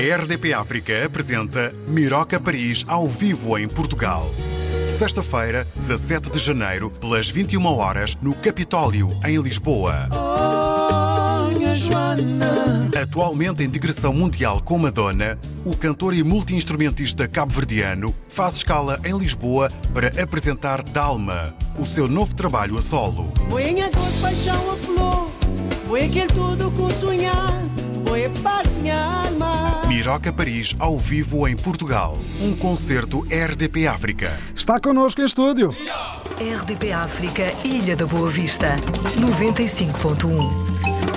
A 0.00 0.16
RDP 0.16 0.54
África 0.54 1.04
apresenta 1.04 1.74
Miroca 1.86 2.40
Paris 2.40 2.86
ao 2.88 3.06
vivo 3.06 3.58
em 3.58 3.68
Portugal. 3.68 4.30
Sexta-feira, 4.88 5.68
17 5.76 6.30
de 6.30 6.38
janeiro, 6.38 6.90
pelas 6.90 7.28
21 7.28 7.62
horas, 7.66 8.16
no 8.22 8.34
Capitólio, 8.34 9.10
em 9.22 9.36
Lisboa. 9.36 10.08
Atualmente 12.98 13.62
em 13.62 13.68
digressão 13.68 14.14
mundial 14.14 14.62
com 14.62 14.78
Madonna, 14.78 15.38
o 15.66 15.76
cantor 15.76 16.14
e 16.14 16.22
multi-instrumentista 16.22 17.28
cabo-verdiano 17.28 18.14
faz 18.26 18.54
escala 18.54 18.98
em 19.04 19.14
Lisboa 19.18 19.70
para 19.92 20.08
apresentar 20.22 20.82
Dalma, 20.82 21.54
o 21.78 21.84
seu 21.84 22.08
novo 22.08 22.34
trabalho 22.34 22.78
a 22.78 22.80
solo. 22.80 23.30
Paixão, 24.22 24.70
a 24.70 24.76
flor. 24.76 25.30
Aquele 25.94 26.26
tudo 26.28 26.90
sonhar. 26.90 27.60
A 28.10 28.42
paz, 28.42 28.68
minha 28.78 28.98
alma. 28.98 29.59
Miroca 30.00 30.32
Paris 30.32 30.74
ao 30.78 30.98
vivo 30.98 31.46
em 31.46 31.54
Portugal. 31.54 32.16
Um 32.40 32.56
concerto 32.56 33.20
RDP 33.30 33.86
África. 33.86 34.34
Está 34.56 34.80
connosco 34.80 35.20
em 35.20 35.26
estúdio. 35.26 35.76
RDP 36.40 36.90
África, 36.90 37.52
Ilha 37.62 37.94
da 37.94 38.06
Boa 38.06 38.30
Vista, 38.30 38.76
95.1. 39.18 41.09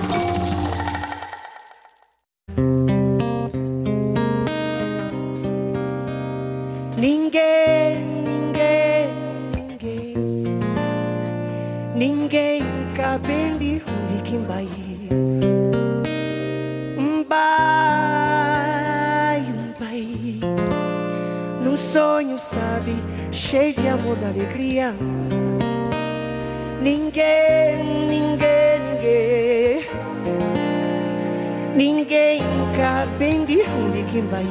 Um 34.15 34.27
bai, 34.27 34.45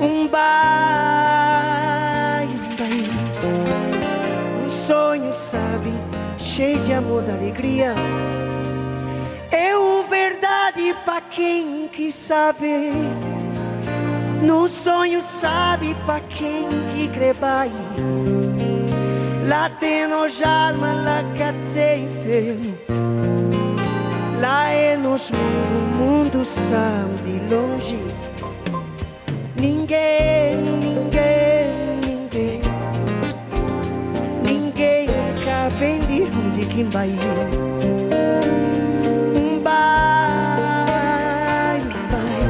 um 0.00 0.26
bai. 0.26 0.48
Um 4.64 4.68
sonho, 4.68 5.32
sabe, 5.32 5.92
cheio 6.36 6.80
de 6.80 6.92
amor, 6.92 7.22
da 7.22 7.34
alegria. 7.34 7.94
É 9.52 9.76
o 9.76 10.02
verdade 10.10 10.96
pra 11.04 11.20
quem 11.20 11.86
que 11.86 12.10
sabe. 12.10 12.90
No 14.42 14.68
sonho, 14.68 15.22
sabe, 15.22 15.94
pra 16.04 16.18
quem 16.18 16.66
que 16.92 17.08
crê. 17.08 17.32
Lá 19.46 19.70
tem 19.70 20.08
nos 20.08 20.42
alma, 20.42 20.92
lá 20.92 21.22
cate 21.36 22.02
inferno. 22.02 22.76
Lá 22.88 23.07
é 24.48 24.96
nos 24.96 25.30
o 25.30 25.34
mundo 25.96 26.44
sabe 26.44 27.18
de 27.24 27.54
longe. 27.54 27.98
Ninguém, 29.60 30.56
ninguém, 30.80 32.00
ninguém, 32.06 32.60
ninguém 34.44 35.06
cabe 35.44 35.98
de 36.06 36.22
onde 36.22 36.66
quem 36.66 36.84
vai. 36.88 37.10
Um 39.34 39.58
bai, 39.60 39.78
um 41.80 42.04
bai, 42.12 42.42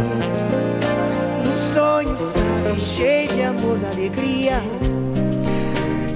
um 1.47 1.57
sonho, 1.57 2.17
sabe, 2.19 2.81
cheio 2.81 3.29
de 3.29 3.43
amor, 3.43 3.79
da 3.79 3.89
alegria. 3.89 4.58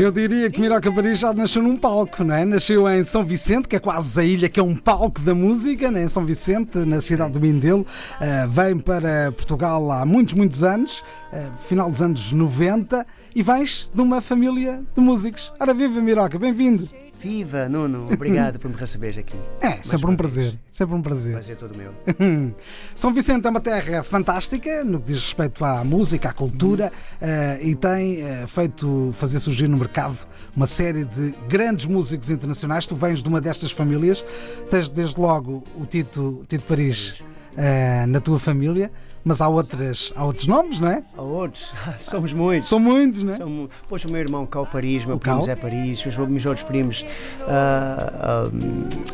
Eu 0.02 0.10
diria 0.10 0.50
que 0.50 0.60
Miroca 0.60 0.90
Paris 0.90 1.16
já 1.16 1.32
nasceu 1.32 1.62
num 1.62 1.76
palco, 1.76 2.24
não 2.24 2.34
é? 2.34 2.44
Nasceu 2.44 2.90
em 2.90 3.04
São 3.04 3.24
Vicente, 3.24 3.68
que 3.68 3.76
é 3.76 3.78
quase 3.78 4.18
a 4.18 4.24
ilha 4.24 4.48
que 4.48 4.58
é 4.58 4.62
um 4.62 4.74
palco 4.74 5.20
da 5.20 5.32
música, 5.32 5.92
né? 5.92 6.02
em 6.02 6.08
São 6.08 6.26
Vicente, 6.26 6.76
na 6.78 7.00
cidade 7.00 7.34
do 7.34 7.40
Mindelo. 7.40 7.82
Uh, 7.82 8.48
vem 8.50 8.80
para 8.80 9.30
Portugal 9.30 9.92
há 9.92 10.04
muitos, 10.04 10.34
muitos 10.34 10.64
anos, 10.64 11.04
uh, 11.32 11.56
final 11.68 11.88
dos 11.88 12.02
anos 12.02 12.32
90, 12.32 13.06
e 13.32 13.44
vens 13.44 13.92
de 13.94 14.00
uma 14.00 14.20
família 14.20 14.82
de 14.92 15.00
músicos. 15.00 15.52
Ora, 15.60 15.72
viva 15.72 16.00
Miroca, 16.00 16.36
bem-vindo! 16.36 17.01
Viva, 17.22 17.68
Nuno, 17.68 18.08
obrigado 18.12 18.58
por 18.58 18.68
me 18.68 18.76
receber 18.76 19.16
aqui. 19.18 19.36
É, 19.62 19.68
Mais 19.68 19.86
sempre 19.86 20.10
um 20.10 20.16
prazer, 20.16 20.50
vez. 20.50 20.58
sempre 20.72 20.94
um 20.96 21.02
prazer. 21.02 21.32
Prazer 21.34 21.56
todo 21.56 21.76
meu. 21.76 21.92
São 22.96 23.14
Vicente 23.14 23.46
é 23.46 23.50
uma 23.50 23.60
terra 23.60 24.02
fantástica 24.02 24.82
no 24.82 24.98
que 25.00 25.12
diz 25.12 25.22
respeito 25.22 25.64
à 25.64 25.84
música, 25.84 26.30
à 26.30 26.32
cultura 26.32 26.90
eh, 27.20 27.60
e 27.62 27.74
tem 27.76 28.22
eh, 28.22 28.44
feito 28.48 29.14
fazer 29.16 29.38
surgir 29.38 29.68
no 29.68 29.76
mercado 29.76 30.26
uma 30.56 30.66
série 30.66 31.04
de 31.04 31.32
grandes 31.48 31.84
músicos 31.84 32.28
internacionais. 32.28 32.88
Tu 32.88 32.96
vens 32.96 33.22
de 33.22 33.28
uma 33.28 33.40
destas 33.40 33.70
famílias, 33.70 34.24
tens 34.68 34.88
desde 34.88 35.20
logo 35.20 35.62
o 35.76 35.86
Tito, 35.86 36.44
Tito 36.48 36.64
Paris 36.64 37.22
eh, 37.56 38.04
na 38.06 38.20
tua 38.20 38.40
família, 38.40 38.90
mas 39.24 39.40
há, 39.40 39.48
outras, 39.48 40.12
há 40.16 40.24
outros 40.24 40.46
nomes, 40.46 40.78
não 40.80 40.88
é? 40.88 41.02
A 41.16 41.22
outros, 41.22 41.72
somos 41.98 42.32
muitos. 42.32 42.68
São 42.68 42.78
muitos, 42.78 43.22
não 43.22 43.32
é? 43.34 43.68
Pois 43.88 44.04
o 44.04 44.10
meu 44.10 44.20
irmão 44.20 44.44
Cal 44.46 44.66
Paris, 44.66 45.04
meu 45.04 45.16
O 45.16 45.20
primo 45.20 45.36
Cal? 45.36 45.44
Zé 45.46 45.54
Paris, 45.56 46.04
os 46.06 46.16
meus 46.16 46.44
outros 46.46 46.64
primos, 46.66 47.04
ah, 47.48 48.12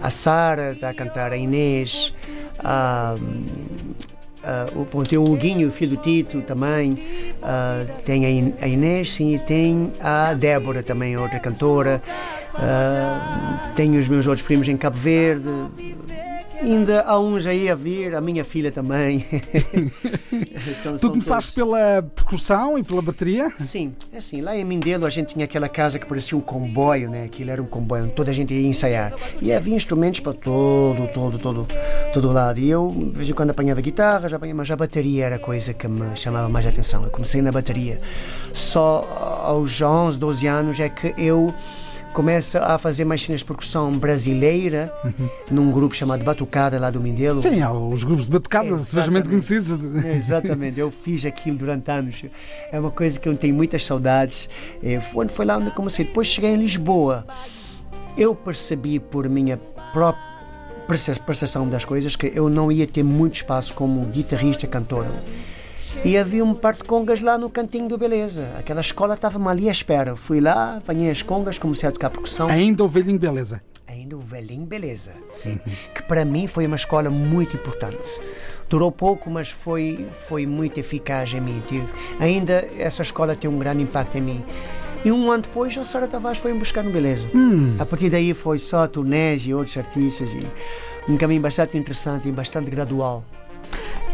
ah, 0.02 0.06
a 0.06 0.10
Sara 0.10 0.72
está 0.72 0.90
a 0.90 0.94
cantar, 0.94 1.32
a 1.32 1.36
Inês, 1.36 2.12
o, 4.74 4.84
bom, 4.84 5.02
tem 5.02 5.18
o 5.18 5.24
Huguinho, 5.30 5.70
filho 5.70 5.96
do 5.96 6.02
Tito 6.02 6.40
também, 6.42 6.98
ah, 7.42 7.84
tem 8.04 8.24
a 8.24 8.30
In- 8.30 8.54
a 8.60 8.68
Inês, 8.68 9.12
sim, 9.14 9.34
e 9.34 9.38
tem 9.38 9.92
a 10.00 10.32
Débora 10.34 10.82
também, 10.82 11.16
outra 11.16 11.38
cantora, 11.38 12.02
ah, 12.54 13.70
tenho 13.76 14.00
os 14.00 14.08
meus 14.08 14.26
outros 14.26 14.46
primos 14.46 14.66
em 14.68 14.76
Cabo 14.76 14.96
Verde. 14.96 15.48
Ainda 16.60 17.02
há 17.02 17.18
uns 17.18 17.46
aí 17.46 17.68
a 17.70 17.74
vir, 17.74 18.14
a 18.14 18.20
minha 18.20 18.44
filha 18.44 18.70
também. 18.72 19.24
Então, 20.80 20.96
Tu 20.98 21.08
começaste 21.10 21.54
todos- 21.54 21.72
pela 21.72 22.02
percussão 22.02 22.78
e 22.78 22.82
pela 22.82 23.00
bateria? 23.00 23.52
Sim, 23.58 23.94
é 24.12 24.18
assim, 24.18 24.40
lá 24.40 24.56
em 24.56 24.64
Mindelo 24.64 25.06
a 25.06 25.10
gente 25.10 25.32
tinha 25.34 25.44
aquela 25.44 25.68
casa 25.68 25.98
que 25.98 26.06
parecia 26.06 26.36
um 26.36 26.40
comboio, 26.40 27.08
né? 27.10 27.24
Aquilo 27.24 27.50
era 27.50 27.62
um 27.62 27.66
comboio 27.66 28.04
onde 28.04 28.12
toda 28.12 28.30
a 28.30 28.34
gente 28.34 28.52
ia 28.52 28.66
ensaiar. 28.66 29.12
E 29.40 29.52
havia 29.52 29.74
instrumentos 29.74 30.20
para 30.20 30.32
todo, 30.34 31.08
todo, 31.12 31.38
todo, 31.38 31.66
todo 32.12 32.32
lado. 32.32 32.58
E 32.60 32.68
eu, 32.68 32.90
de 32.94 33.10
vez 33.16 33.28
em 33.28 33.32
quando, 33.32 33.50
apanhava 33.50 33.80
guitarra, 33.80 34.28
já 34.28 34.36
apanhava, 34.36 34.58
mas 34.58 34.70
a 34.70 34.76
bateria 34.76 35.26
era 35.26 35.36
a 35.36 35.40
coisa 35.40 35.72
que 35.72 35.86
me 35.88 36.16
chamava 36.16 36.48
mais 36.48 36.66
a 36.66 36.68
atenção. 36.68 37.04
Eu 37.04 37.10
comecei 37.10 37.40
na 37.40 37.50
bateria. 37.52 38.00
Só 38.52 39.40
aos 39.42 39.80
11, 39.80 40.18
12 40.18 40.46
anos 40.46 40.80
é 40.80 40.88
que 40.88 41.14
eu 41.16 41.54
começo 42.12 42.58
a 42.58 42.76
fazer 42.78 43.04
mais 43.04 43.22
cenas 43.22 43.40
de 43.40 43.44
percussão 43.46 43.92
brasileira 43.96 44.92
num 45.50 45.70
grupo 45.70 45.94
chamado 45.94 46.24
Batucada 46.24 46.78
lá 46.78 46.90
do 46.90 47.00
Mindelo. 47.00 47.40
Sim, 47.40 47.60
há 47.62 47.72
os 47.72 48.02
grupos 48.02 48.24
de 48.26 48.32
batucada, 48.32 48.68
Exatamente. 48.68 49.28
conhecidos. 49.28 49.70
Exatamente, 50.04 50.80
eu 50.80 50.90
fiz 50.90 51.24
aquilo 51.24 51.56
durante 51.58 51.90
anos. 51.90 52.24
É 52.72 52.78
uma 52.80 52.90
coisa 52.90 53.18
que 53.20 53.28
eu 53.28 53.36
tenho 53.36 53.54
muitas 53.54 53.84
saudades. 53.84 54.48
Eh, 54.82 55.00
Foi, 55.00 55.28
foi 55.28 55.44
lá 55.46 55.56
onde 55.58 55.70
comecei. 55.70 56.04
Depois 56.04 56.26
cheguei 56.26 56.50
em 56.50 56.56
Lisboa. 56.56 57.24
Eu 58.16 58.34
percebi 58.34 58.98
por 58.98 59.28
minha 59.28 59.56
própria 59.92 60.26
perce- 60.88 61.20
percepção 61.20 61.68
das 61.68 61.84
coisas 61.84 62.16
que 62.16 62.32
eu 62.34 62.48
não 62.48 62.72
ia 62.72 62.86
ter 62.86 63.04
muito 63.04 63.36
espaço 63.36 63.72
como 63.74 64.04
guitarrista, 64.06 64.66
cantor. 64.66 65.06
E 66.04 66.16
havia 66.16 66.44
um 66.44 66.54
par 66.54 66.74
de 66.74 66.84
congas 66.84 67.20
lá 67.20 67.36
no 67.36 67.50
cantinho 67.50 67.88
do 67.88 67.98
Beleza. 67.98 68.48
Aquela 68.58 68.80
escola 68.80 69.14
estava-me 69.14 69.48
ali 69.48 69.68
à 69.68 69.72
espera. 69.72 70.16
Fui 70.16 70.40
lá, 70.40 70.76
apanhei 70.76 71.10
as 71.10 71.22
congas, 71.22 71.58
comecei 71.58 71.88
a 71.88 71.92
tocar 71.92 72.10
percussão. 72.10 72.48
Ainda 72.48 72.84
o 72.84 72.88
velhinho 72.88 73.18
beleza. 73.18 73.62
Ainda 73.86 74.16
o 74.16 74.20
velhinho 74.20 74.66
Beleza, 74.66 75.12
sim. 75.30 75.58
Que 75.94 76.02
para 76.02 76.24
mim 76.24 76.46
foi 76.46 76.66
uma 76.66 76.76
escola 76.76 77.08
muito 77.08 77.56
importante. 77.56 78.20
Durou 78.68 78.92
pouco, 78.92 79.30
mas 79.30 79.50
foi, 79.50 80.06
foi 80.28 80.46
muito 80.46 80.78
eficaz 80.78 81.32
em 81.32 81.40
mim. 81.40 81.62
Tive, 81.66 81.88
ainda 82.20 82.68
essa 82.78 83.02
escola 83.02 83.34
tem 83.34 83.48
um 83.48 83.58
grande 83.58 83.82
impacto 83.82 84.18
em 84.18 84.20
mim. 84.20 84.44
E 85.04 85.10
um 85.10 85.30
ano 85.30 85.44
depois, 85.44 85.76
a 85.78 85.84
Sara 85.84 86.06
Tavares 86.06 86.38
foi 86.38 86.52
me 86.52 86.58
buscar 86.58 86.84
no 86.84 86.90
Beleza. 86.90 87.26
A 87.78 87.86
partir 87.86 88.10
daí 88.10 88.34
foi 88.34 88.58
só 88.58 88.86
turnés 88.86 89.42
e 89.46 89.54
outros 89.54 89.76
artistas. 89.76 90.30
E 90.30 91.10
um 91.10 91.16
caminho 91.16 91.40
bastante 91.40 91.78
interessante 91.78 92.28
e 92.28 92.32
bastante 92.32 92.70
gradual. 92.70 93.24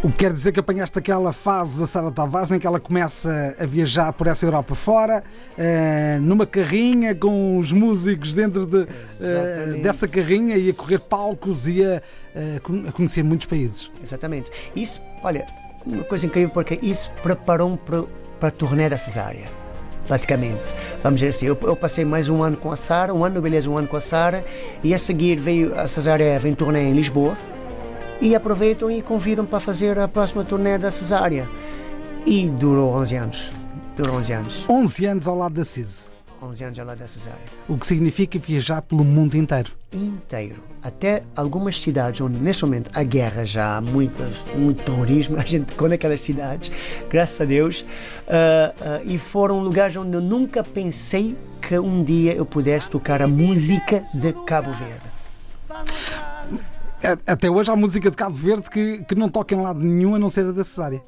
O 0.04 0.10
que 0.10 0.18
quer 0.18 0.34
dizer 0.34 0.52
que 0.52 0.60
apanhaste 0.60 0.98
aquela 0.98 1.32
fase 1.32 1.80
da 1.80 1.86
Sara 1.86 2.10
Tavares 2.10 2.50
em 2.50 2.58
que 2.58 2.66
ela 2.66 2.78
começa 2.78 3.56
a 3.58 3.64
viajar 3.64 4.12
por 4.12 4.26
essa 4.26 4.44
Europa 4.44 4.74
fora, 4.74 5.24
eh, 5.56 6.18
numa 6.20 6.44
carrinha 6.46 7.14
com 7.14 7.56
os 7.56 7.72
músicos 7.72 8.34
dentro 8.34 8.66
de, 8.66 8.86
Exatamente. 9.18 9.82
dessa 9.82 10.06
carrinha 10.06 10.56
e 10.58 10.68
a 10.68 10.74
correr 10.74 10.98
palcos 10.98 11.66
e 11.66 11.82
a, 11.82 12.02
con- 12.62 12.84
a 12.86 12.92
conhecer 12.92 13.24
muitos 13.24 13.46
países. 13.46 13.90
Exatamente. 14.02 14.50
Isso, 14.76 15.00
olha, 15.22 15.46
uma 15.86 16.04
coisa 16.04 16.26
incrível 16.26 16.50
porque 16.50 16.78
isso 16.82 17.10
preparou-me 17.22 17.78
para, 17.78 18.02
para 18.38 18.48
a 18.50 18.52
turnê 18.52 18.90
da 18.90 18.98
Cesária. 18.98 19.46
Praticamente. 20.06 20.74
Vamos 21.02 21.20
dizer 21.20 21.30
assim, 21.30 21.46
eu, 21.46 21.56
eu 21.62 21.74
passei 21.74 22.04
mais 22.04 22.28
um 22.28 22.42
ano 22.42 22.58
com 22.58 22.70
a 22.70 22.76
Sara, 22.76 23.14
um 23.14 23.24
ano 23.24 23.36
no 23.36 23.40
Beleza, 23.40 23.70
um 23.70 23.78
ano 23.78 23.88
com 23.88 23.96
a 23.96 24.02
Sara, 24.02 24.44
e 24.82 24.92
a 24.92 24.98
seguir 24.98 25.36
veio 25.36 25.74
a 25.74 25.88
Cesária, 25.88 26.38
vem 26.38 26.54
turnê 26.54 26.82
em 26.82 26.92
Lisboa. 26.92 27.34
E 28.20 28.34
aproveitam 28.34 28.90
e 28.90 29.02
convidam 29.02 29.44
para 29.44 29.61
fazer 29.61 29.99
a 29.99 30.08
próxima 30.08 30.44
turnê 30.44 30.78
da 30.78 30.90
Cesária. 30.90 31.49
E 32.26 32.49
durou 32.49 32.94
11 32.94 33.16
anos. 33.16 33.50
Durou 33.96 34.16
11 34.16 34.32
anos. 34.32 34.64
11 34.69 35.06
anos 35.06 35.28
ao 35.28 35.37
lado 35.37 35.55
da 35.55 35.64
CIS. 35.64 36.16
11 36.43 36.64
anos 36.64 36.78
ao 36.78 36.87
lado 36.87 36.99
da 36.99 37.06
Cesária. 37.06 37.38
O 37.69 37.76
que 37.76 37.87
significa 37.87 38.38
viajar 38.38 38.82
pelo 38.82 39.05
mundo 39.05 39.37
inteiro. 39.37 39.72
Inteiro. 39.93 40.56
Até 40.82 41.22
algumas 41.34 41.81
cidades 41.81 42.20
onde, 42.20 42.38
nesse 42.38 42.62
momento, 42.64 42.90
a 42.94 43.02
guerra 43.02 43.44
já 43.44 43.76
há 43.76 43.81
muitas, 43.81 44.37
muito 44.56 44.82
terrorismo, 44.84 45.37
a 45.40 45.43
gente 45.43 45.75
com 45.75 45.87
aquelas 45.87 46.20
cidades, 46.20 46.70
graças 47.08 47.40
a 47.40 47.44
Deus, 47.44 47.81
uh, 47.81 47.84
uh, 47.84 49.02
e 49.05 49.16
foram 49.16 49.61
lugares 49.61 49.96
onde 49.96 50.14
eu 50.14 50.20
nunca 50.20 50.62
pensei 50.62 51.37
que 51.61 51.78
um 51.78 52.05
dia 52.05 52.34
eu 52.34 52.44
pudesse 52.44 52.88
tocar 52.88 53.22
a 53.22 53.28
música 53.28 54.05
de 54.12 54.32
Cabo 54.44 54.70
Verde. 54.72 55.14
Até 57.26 57.50
hoje 57.50 57.70
há 57.70 57.76
música 57.76 58.10
de 58.10 58.16
Cabo 58.16 58.34
Verde 58.34 58.70
que, 58.70 59.04
que 59.04 59.14
não 59.14 59.28
toca 59.28 59.54
em 59.54 59.60
lado 59.60 59.80
nenhum 59.80 60.14
a 60.14 60.18
não 60.18 60.30
ser 60.30 60.46
a 60.46 60.52
da 60.52 60.64
Cesária. 60.64 61.02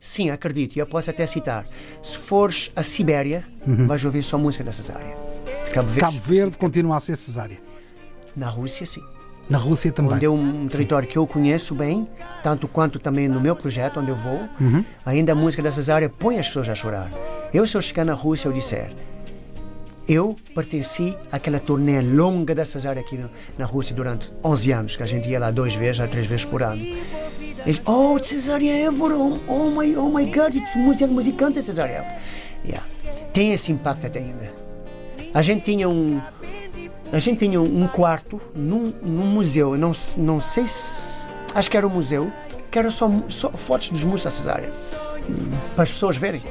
Sim, 0.00 0.30
acredito. 0.30 0.76
E 0.76 0.78
eu 0.78 0.86
posso 0.86 1.10
até 1.10 1.26
citar. 1.26 1.66
Se 2.02 2.16
fores 2.16 2.70
a 2.74 2.82
Sibéria, 2.82 3.44
uhum. 3.66 3.86
vais 3.86 4.04
ouvir 4.04 4.22
só 4.22 4.38
música 4.38 4.62
da 4.62 4.72
Cesária. 4.72 5.14
Cabo 5.72 5.88
Verde, 5.88 6.00
Cabo 6.00 6.18
Verde 6.18 6.58
continua 6.58 6.96
a 6.96 7.00
ser 7.00 7.16
Cesária. 7.16 7.58
Na 8.36 8.48
Rússia, 8.48 8.86
sim. 8.86 9.02
Na 9.48 9.58
Rússia 9.58 9.92
também. 9.92 10.14
Onde 10.14 10.24
é 10.24 10.30
um 10.30 10.66
território 10.68 11.06
sim. 11.06 11.12
que 11.12 11.18
eu 11.18 11.26
conheço 11.26 11.74
bem, 11.74 12.08
tanto 12.42 12.68
quanto 12.68 12.98
também 12.98 13.28
no 13.28 13.40
meu 13.40 13.56
projeto, 13.56 14.00
onde 14.00 14.10
eu 14.10 14.16
vou. 14.16 14.48
Uhum. 14.60 14.84
Ainda 15.04 15.32
a 15.32 15.34
música 15.34 15.62
da 15.62 15.72
Cesária 15.72 16.08
põe 16.08 16.38
as 16.38 16.46
pessoas 16.46 16.68
a 16.68 16.74
chorar. 16.74 17.10
Eu, 17.52 17.66
se 17.66 17.76
eu 17.76 17.82
chegar 17.82 18.04
na 18.04 18.14
Rússia, 18.14 18.48
eu 18.48 18.52
disser 18.52 18.92
eu 20.08 20.36
pertenci 20.54 21.16
àquela 21.30 21.60
turnê 21.60 22.00
longa 22.00 22.54
da 22.54 22.64
Cesária 22.64 23.00
aqui 23.00 23.18
na 23.56 23.64
Rússia 23.64 23.94
durante 23.94 24.30
11 24.44 24.72
anos, 24.72 24.96
que 24.96 25.02
a 25.02 25.06
gente 25.06 25.28
ia 25.28 25.38
lá 25.38 25.50
duas 25.50 25.74
vezes 25.74 26.00
a 26.00 26.08
três 26.08 26.26
vezes 26.26 26.44
por 26.44 26.62
ano. 26.62 26.82
Eles, 27.64 27.80
oh, 27.86 28.18
Cesária 28.22 28.72
Évora, 28.86 29.14
oh 29.16 29.70
my, 29.70 29.96
oh 29.96 30.08
my 30.08 30.26
God, 30.26 30.56
it's 30.56 30.74
música 30.74 31.06
musicante 31.06 31.62
Cesária 31.62 31.98
Évora. 31.98 32.16
Yeah. 32.64 32.86
Tem 33.32 33.52
esse 33.52 33.70
impacto 33.70 34.06
até 34.06 34.18
ainda. 34.18 34.52
A 35.32 35.40
gente 35.40 35.62
tinha 35.62 35.88
um, 35.88 36.20
a 37.12 37.18
gente 37.18 37.38
tinha 37.38 37.60
um 37.60 37.86
quarto 37.88 38.40
num, 38.54 38.92
num 39.02 39.26
museu, 39.26 39.76
não, 39.76 39.92
não 40.18 40.40
sei 40.40 40.66
se, 40.66 41.26
acho 41.54 41.70
que 41.70 41.76
era 41.76 41.86
um 41.86 41.90
museu, 41.90 42.30
que 42.70 42.78
era 42.78 42.90
só, 42.90 43.10
só 43.28 43.50
fotos 43.50 43.90
dos 43.90 44.02
músicos 44.02 44.24
da 44.24 44.30
Cesária, 44.30 44.70
para 45.74 45.84
as 45.84 45.92
pessoas 45.92 46.16
verem. 46.16 46.42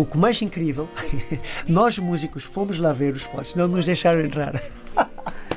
O 0.00 0.06
que 0.06 0.16
mais 0.16 0.40
incrível, 0.40 0.88
nós 1.68 1.98
músicos 1.98 2.42
fomos 2.42 2.78
lá 2.78 2.90
ver 2.90 3.12
os 3.12 3.22
fotos, 3.22 3.54
não 3.54 3.68
nos 3.68 3.84
deixaram 3.84 4.22
entrar. 4.22 4.54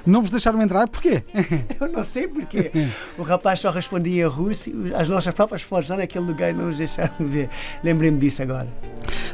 Não 0.05 0.19
vos 0.19 0.31
deixaram 0.31 0.61
entrar? 0.61 0.85
Porquê? 0.89 1.23
Eu 1.79 1.87
não 1.87 2.03
sei 2.03 2.27
porquê. 2.27 2.69
O 3.17 3.21
rapaz 3.21 3.61
só 3.61 3.69
respondia 3.69 4.27
russo, 4.27 4.69
as 4.95 5.07
nossas 5.07 5.33
próprias 5.33 5.61
fotos 5.61 5.87
lá 5.87 5.95
naquele 5.95 6.25
lugar 6.25 6.53
não 6.53 6.65
nos 6.65 6.77
deixaram 6.77 7.13
ver. 7.21 7.49
Lembrei-me 7.81 8.19
disso 8.19 8.43
agora. 8.43 8.67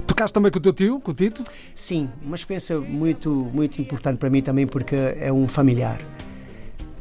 Tocaste 0.05 0.31
também 0.31 0.51
com 0.51 0.59
o 0.59 0.61
teu 0.61 0.71
tio, 0.71 0.99
com 0.99 1.09
o 1.09 1.13
Tito? 1.15 1.43
Sim, 1.73 2.07
uma 2.23 2.35
experiência 2.35 2.79
muito, 2.79 3.31
muito 3.51 3.81
importante 3.81 4.19
para 4.19 4.29
mim 4.29 4.43
também 4.43 4.67
porque 4.67 4.95
é 4.95 5.33
um 5.33 5.47
familiar. 5.47 5.97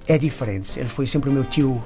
É 0.06 0.16
diferente. 0.16 0.80
Ele 0.80 0.88
foi 0.88 1.06
sempre 1.06 1.28
o 1.28 1.32
meu 1.34 1.44
tio 1.44 1.78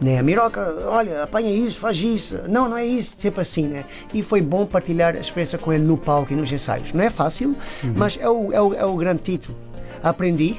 né? 0.00 0.22
Miroca, 0.22 0.76
olha, 0.86 1.22
apanha 1.22 1.50
isso, 1.50 1.78
faz 1.78 1.98
isso. 1.98 2.38
Não, 2.48 2.68
não 2.68 2.76
é 2.76 2.84
isso, 2.84 3.14
sempre 3.18 3.40
assim, 3.40 3.66
né? 3.66 3.84
E 4.12 4.22
foi 4.22 4.40
bom 4.40 4.66
partilhar 4.66 5.16
a 5.16 5.20
experiência 5.20 5.58
com 5.58 5.72
ele 5.72 5.84
no 5.84 5.96
palco 5.96 6.32
e 6.32 6.36
nos 6.36 6.50
ensaios. 6.52 6.92
Não 6.92 7.02
é 7.02 7.10
fácil, 7.10 7.56
uhum. 7.82 7.94
mas 7.96 8.18
é 8.20 8.28
o, 8.28 8.52
é, 8.52 8.60
o, 8.60 8.74
é 8.74 8.84
o 8.84 8.96
grande 8.96 9.22
título. 9.22 9.56
Aprendi. 10.02 10.56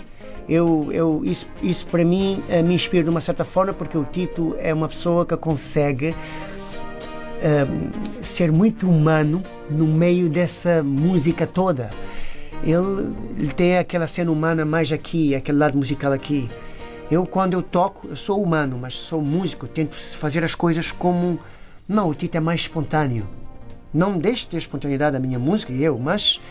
Eu, 0.49 0.89
eu, 0.93 1.21
isso, 1.25 1.45
isso 1.61 1.85
para 1.87 2.05
mim 2.05 2.41
uh, 2.47 2.63
me 2.63 2.73
inspira 2.73 3.03
de 3.03 3.09
uma 3.09 3.19
certa 3.19 3.43
forma, 3.43 3.73
porque 3.73 3.97
o 3.97 4.05
Tito 4.05 4.55
é 4.59 4.73
uma 4.73 4.87
pessoa 4.87 5.25
que 5.25 5.35
consegue 5.35 6.11
uh, 6.11 8.23
ser 8.23 8.49
muito 8.49 8.89
humano 8.89 9.43
no 9.69 9.85
meio 9.85 10.29
dessa 10.29 10.81
música 10.81 11.45
toda. 11.45 11.89
Ele, 12.63 13.13
ele 13.37 13.51
tem 13.51 13.77
aquela 13.77 14.07
cena 14.07 14.31
humana 14.31 14.63
mais 14.63 14.89
aqui, 14.89 15.35
aquele 15.35 15.57
lado 15.57 15.77
musical 15.77 16.13
aqui. 16.13 16.47
Eu, 17.09 17.25
quando 17.25 17.53
eu 17.53 17.63
toco, 17.63 18.07
eu 18.09 18.15
sou 18.15 18.41
humano, 18.41 18.77
mas 18.81 18.95
sou 18.95 19.21
músico, 19.21 19.67
tento 19.67 19.95
fazer 19.95 20.43
as 20.43 20.53
coisas 20.53 20.91
como. 20.91 21.39
Não, 21.87 22.09
o 22.09 22.13
Tito 22.13 22.35
é 22.35 22.39
mais 22.39 22.61
espontâneo. 22.61 23.27
Não 23.93 24.17
deixo 24.17 24.43
de 24.43 24.51
ter 24.51 24.57
espontaneidade 24.57 25.13
da 25.13 25.19
minha 25.19 25.39
música 25.39 25.71
e 25.71 25.81
eu, 25.81 25.97
mas 25.97 26.41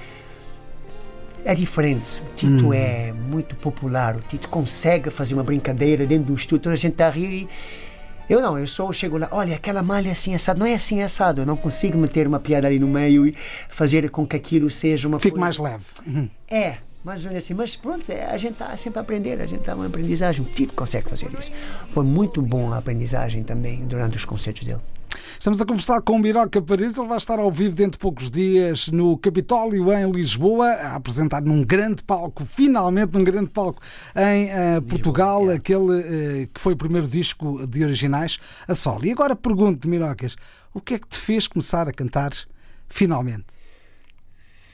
é 1.45 1.55
diferente. 1.55 2.23
O 2.23 2.35
Tito 2.35 2.69
hum. 2.69 2.73
é 2.73 3.13
muito 3.13 3.55
popular. 3.57 4.17
O 4.17 4.21
Tito 4.21 4.49
consegue 4.49 5.11
fazer 5.11 5.35
uma 5.35 5.45
brincadeira 5.45 6.07
dentro 6.07 6.29
do 6.29 6.35
estúdio, 6.35 6.65
toda 6.65 6.75
a 6.75 6.79
gente 6.79 6.93
está 6.93 7.07
a 7.07 7.11
rir 7.11 7.43
e 7.43 7.49
eu 8.29 8.41
não, 8.41 8.59
eu 8.59 8.67
só 8.67 8.93
chego 8.93 9.19
lá, 9.19 9.29
olha, 9.31 9.55
aquela 9.55 9.83
malha 9.85 10.09
é 10.09 10.13
assim 10.13 10.35
assado, 10.35 10.59
não 10.59 10.67
é 10.67 10.75
assim 10.75 11.01
assado, 11.01 11.43
eu 11.43 11.47
não 11.47 11.57
consigo 11.57 11.97
meter 11.97 12.27
uma 12.27 12.41
piada 12.41 12.67
ali 12.67 12.79
no 12.79 12.89
meio 12.89 13.25
e 13.25 13.37
fazer 13.69 14.11
com 14.11 14.27
que 14.27 14.35
aquilo 14.35 14.69
seja 14.69 15.07
uma 15.07 15.21
Fique 15.21 15.39
mais 15.39 15.59
leve. 15.59 15.85
Uhum. 16.05 16.29
É, 16.49 16.79
mais 17.07 17.25
ou 17.25 17.29
menos 17.31 17.45
assim. 17.45 17.55
Mas 17.55 17.77
pronto, 17.77 18.11
é, 18.11 18.27
a 18.27 18.37
gente 18.37 18.55
está 18.55 18.77
sempre 18.77 18.99
a 18.99 19.03
aprender, 19.03 19.41
a 19.41 19.47
gente 19.47 19.61
está 19.61 19.77
uma 19.77 19.87
aprendizagem. 19.87 20.45
O 20.45 20.49
tipo 20.49 20.75
consegue 20.75 21.09
fazer 21.09 21.33
isso. 21.39 21.53
Foi 21.91 22.05
muito 22.05 22.43
bom 22.43 22.73
a 22.73 22.79
aprendizagem 22.79 23.45
também 23.45 23.87
durante 23.87 24.17
os 24.17 24.25
concertos 24.25 24.67
dele. 24.67 24.81
Estamos 25.39 25.61
a 25.61 25.65
conversar 25.65 26.01
com 26.01 26.15
o 26.15 26.19
Miroca 26.19 26.61
Paris. 26.61 26.99
Ele 26.99 27.07
vai 27.07 27.17
estar 27.17 27.39
ao 27.39 27.51
vivo 27.53 27.77
dentro 27.77 27.93
de 27.93 27.99
poucos 27.99 28.29
dias 28.29 28.89
no 28.89 29.17
Capitólio, 29.19 29.93
em 29.93 30.11
Lisboa, 30.11 30.67
a 30.67 30.97
apresentar 30.97 31.43
num 31.43 31.63
grande 31.63 32.03
palco, 32.03 32.45
finalmente 32.45 33.13
num 33.15 33.23
grande 33.23 33.51
palco 33.51 33.81
em 34.17 34.47
uh, 34.47 34.83
Portugal, 34.83 35.41
Lisboa, 35.41 35.57
aquele 35.57 36.45
uh, 36.45 36.49
que 36.53 36.61
foi 36.61 36.73
o 36.73 36.77
primeiro 36.77 37.07
disco 37.07 37.65
de 37.69 37.85
originais 37.85 38.41
a 38.67 38.75
solo. 38.75 39.07
E 39.07 39.13
agora 39.13 39.37
pergunto, 39.37 39.89
Mirocas, 39.89 40.35
o 40.75 40.81
que 40.81 40.95
é 40.95 40.99
que 40.99 41.09
te 41.09 41.17
fez 41.17 41.47
começar 41.47 41.89
a 41.89 41.93
cantar 41.93 42.33
finalmente? 42.89 43.56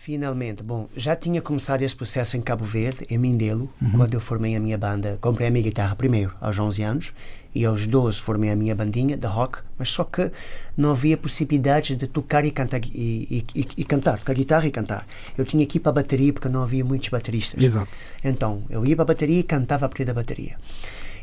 Finalmente, 0.05 0.65
bom, 0.65 0.89
já 0.97 1.15
tinha 1.15 1.41
começado 1.41 1.83
esse 1.83 1.95
processo 1.95 2.37
em 2.37 2.41
Cabo 2.41 2.65
Verde, 2.65 3.07
em 3.09 3.17
Mindelo, 3.17 3.71
uhum. 3.81 3.93
quando 3.93 4.15
eu 4.15 4.21
formei 4.21 4.57
a 4.57 4.59
minha 4.59 4.77
banda. 4.77 5.17
Comprei 5.21 5.47
a 5.47 5.51
minha 5.53 5.63
guitarra 5.63 5.95
primeiro, 5.95 6.35
aos 6.41 6.59
11 6.59 6.83
anos, 6.83 7.13
e 7.55 7.65
aos 7.65 7.87
12 7.87 8.21
formei 8.21 8.51
a 8.51 8.57
minha 8.57 8.75
bandinha 8.75 9.17
de 9.17 9.27
rock, 9.29 9.61
mas 9.79 9.91
só 9.91 10.03
que 10.03 10.33
não 10.77 10.91
havia 10.91 11.17
possibilidade 11.17 11.95
de 11.95 12.09
tocar 12.09 12.45
e 12.45 12.51
cantar, 12.51 12.81
e, 12.85 13.45
e, 13.55 13.67
e 13.77 13.85
cantar, 13.85 14.19
tocar 14.19 14.35
guitarra 14.35 14.67
e 14.67 14.73
cantar. 14.73 15.07
Eu 15.39 15.45
tinha 15.45 15.65
que 15.65 15.77
ir 15.79 15.81
para 15.81 15.91
a 15.91 15.95
bateria 15.95 16.33
porque 16.33 16.49
não 16.49 16.65
havia 16.65 16.85
muitos 16.85 17.09
bateristas. 17.09 17.63
Exato. 17.63 17.97
Então, 18.25 18.65
eu 18.69 18.85
ia 18.85 18.97
para 18.97 19.05
a 19.05 19.07
bateria 19.07 19.39
e 19.39 19.45
cantava 19.45 19.87
a 19.87 19.89
partir 19.89 20.05
da 20.05 20.13
bateria. 20.13 20.57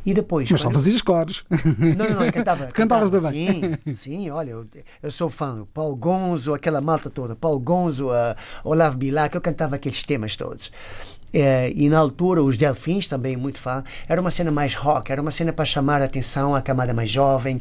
E 0.09 0.13
depois. 0.13 0.50
Mas 0.50 0.61
só 0.61 0.71
fazias 0.71 1.03
cores. 1.03 1.44
Não, 1.77 2.09
não, 2.09 2.25
não, 2.25 2.31
cantava. 2.31 2.65
Cantavas 2.73 3.11
também. 3.11 3.78
Sim, 3.85 3.94
sim, 3.94 4.30
olha, 4.31 4.49
eu, 4.49 4.66
eu 5.04 5.11
sou 5.11 5.30
fã. 5.30 5.68
Paulo 5.71 5.95
Gonzo, 5.95 6.56
aquela 6.56 6.81
malta 6.81 7.11
toda. 7.11 7.35
Paulo 7.35 7.59
Gonzo, 7.59 8.07
uh, 8.07 8.35
Olavo 8.63 8.97
Bilac, 8.97 9.35
eu 9.35 9.42
cantava 9.42 9.75
aqueles 9.75 10.04
temas 10.04 10.35
todos. 10.35 10.71
É, 11.31 11.71
e 11.75 11.87
na 11.89 11.99
altura, 11.99 12.42
os 12.44 12.57
Delfins, 12.57 13.06
também 13.06 13.37
muito 13.37 13.59
fã, 13.59 13.83
era 14.07 14.19
uma 14.19 14.31
cena 14.31 14.49
mais 14.49 14.73
rock, 14.73 15.11
era 15.11 15.21
uma 15.21 15.30
cena 15.30 15.54
para 15.54 15.63
chamar 15.63 16.01
a 16.01 16.06
atenção 16.06 16.56
à 16.56 16.61
camada 16.63 16.92
mais 16.92 17.11
jovem. 17.11 17.57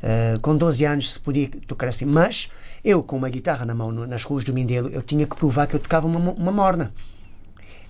Uh, 0.00 0.38
com 0.38 0.56
12 0.56 0.84
anos 0.84 1.14
se 1.14 1.18
podia 1.18 1.50
tocar 1.66 1.88
assim. 1.88 2.04
Mas 2.04 2.48
eu, 2.84 3.02
com 3.02 3.16
uma 3.16 3.28
guitarra 3.28 3.66
na 3.66 3.74
mão 3.74 3.90
nas 3.90 4.22
ruas 4.22 4.44
do 4.44 4.52
Mindelo, 4.52 4.88
eu 4.90 5.02
tinha 5.02 5.26
que 5.26 5.34
provar 5.34 5.66
que 5.66 5.74
eu 5.74 5.80
tocava 5.80 6.06
uma, 6.06 6.30
uma 6.30 6.52
morna 6.52 6.92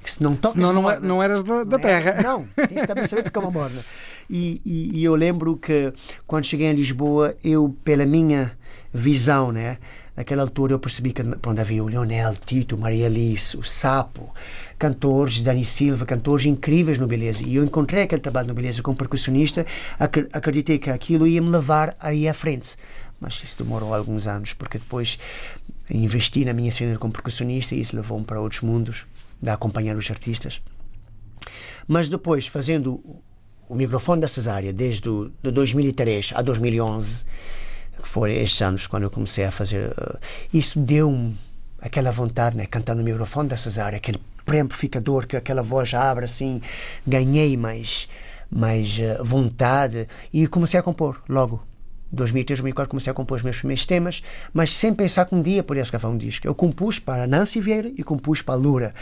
que 0.08 0.12
se 0.14 0.22
não 0.22 0.34
tocas 0.34 0.52
Senão 0.52 0.72
não, 0.72 0.90
é, 0.90 0.98
não 0.98 1.22
eras 1.22 1.42
da, 1.42 1.64
da 1.64 1.78
terra. 1.78 2.22
não, 2.22 2.46
tens 2.66 2.82
também 2.86 3.06
saber 3.06 3.22
tocar 3.22 3.40
uma 3.40 3.50
morna. 3.50 3.80
E, 4.28 4.60
e, 4.64 4.98
e, 4.98 5.04
eu 5.04 5.14
lembro 5.14 5.56
que 5.56 5.92
quando 6.26 6.44
cheguei 6.44 6.66
em 6.66 6.74
Lisboa, 6.74 7.34
eu, 7.44 7.74
pela 7.84 8.06
minha 8.06 8.52
visão, 8.92 9.52
né? 9.52 9.78
Naquela 10.16 10.42
altura 10.42 10.72
eu 10.72 10.78
percebi 10.78 11.12
que 11.12 11.22
onde 11.46 11.60
havia 11.60 11.84
o 11.84 11.86
Leonel, 11.86 12.34
Tito, 12.34 12.76
Maria 12.76 13.06
Alice, 13.06 13.56
o 13.56 13.62
Sapo, 13.62 14.34
cantores, 14.78 15.40
Dani 15.40 15.64
Silva, 15.64 16.04
cantores 16.04 16.44
incríveis 16.44 16.98
no 16.98 17.06
Beleza. 17.06 17.44
E 17.46 17.54
eu 17.54 17.64
encontrei 17.64 18.02
aquele 18.02 18.20
trabalho 18.20 18.48
no 18.48 18.54
Beleza 18.54 18.82
como 18.82 18.96
percussionista, 18.96 19.64
acreditei 20.32 20.78
que 20.78 20.90
aquilo 20.90 21.26
ia 21.26 21.40
me 21.40 21.50
levar 21.50 21.94
aí 22.00 22.28
à 22.28 22.34
frente. 22.34 22.76
Mas 23.20 23.42
isso 23.44 23.62
demorou 23.62 23.94
alguns 23.94 24.26
anos, 24.26 24.52
porque 24.52 24.78
depois 24.78 25.18
investi 25.90 26.44
na 26.44 26.52
minha 26.52 26.70
cena 26.70 26.98
como 26.98 27.12
percussionista 27.12 27.74
e 27.74 27.80
isso 27.80 27.96
levou-me 27.96 28.24
para 28.24 28.40
outros 28.40 28.60
mundos 28.60 29.06
de 29.40 29.50
acompanhar 29.50 29.96
os 29.96 30.10
artistas. 30.10 30.60
Mas 31.86 32.08
depois, 32.08 32.46
fazendo 32.46 33.00
o 33.68 33.74
microfone 33.74 34.20
da 34.20 34.28
cesárea 34.28 34.72
desde 34.72 35.08
o, 35.08 35.30
de 35.42 35.50
2003 35.50 36.32
a 36.34 36.42
2011, 36.42 37.24
que 38.02 38.08
foram 38.08 38.32
estes 38.32 38.60
anos 38.62 38.86
quando 38.86 39.04
eu 39.04 39.10
comecei 39.10 39.44
a 39.44 39.50
fazer, 39.50 39.90
uh, 39.90 40.18
isso 40.52 40.78
deu-me 40.78 41.36
aquela 41.80 42.10
vontade, 42.10 42.56
né, 42.56 42.66
cantar 42.66 42.94
no 42.94 43.02
microfone 43.02 43.48
da 43.48 43.56
cesárea, 43.56 43.96
aquele 43.96 44.20
preamplificador 44.44 45.26
que 45.26 45.36
aquela 45.36 45.62
voz 45.62 45.92
abre 45.94 46.24
assim, 46.24 46.60
ganhei 47.06 47.56
mais, 47.56 48.08
mais 48.50 48.98
uh, 48.98 49.24
vontade 49.24 50.08
e 50.32 50.46
comecei 50.46 50.78
a 50.78 50.82
compor 50.82 51.22
logo. 51.28 51.67
2003, 52.10 52.58
2004 52.58 52.90
comecei 52.90 53.10
a 53.10 53.14
compor 53.14 53.36
os 53.36 53.42
meus 53.42 53.58
primeiros 53.58 53.84
temas, 53.84 54.22
mas 54.52 54.74
sem 54.74 54.94
pensar 54.94 55.26
que 55.26 55.34
um 55.34 55.42
dia 55.42 55.62
poderia 55.62 55.88
gravar 55.90 56.08
um 56.08 56.16
disco. 56.16 56.46
Eu 56.46 56.54
compus 56.54 56.98
para 56.98 57.24
a 57.24 57.26
Nancy 57.26 57.60
Vieira 57.60 57.90
e 57.96 58.02
compus 58.02 58.42
para 58.42 58.54
a 58.54 58.58
Lura. 58.58 58.94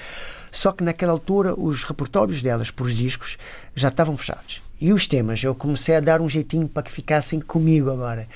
Só 0.50 0.72
que 0.72 0.82
naquela 0.82 1.12
altura 1.12 1.54
os 1.58 1.84
repertórios 1.84 2.42
delas 2.42 2.70
por 2.70 2.86
os 2.86 2.94
discos 2.94 3.38
já 3.74 3.88
estavam 3.88 4.16
fechados. 4.16 4.60
E 4.80 4.92
os 4.92 5.06
temas 5.06 5.42
eu 5.42 5.54
comecei 5.54 5.94
a 5.94 6.00
dar 6.00 6.20
um 6.20 6.28
jeitinho 6.28 6.68
para 6.68 6.82
que 6.82 6.90
ficassem 6.90 7.40
comigo 7.40 7.90
agora. 7.90 8.28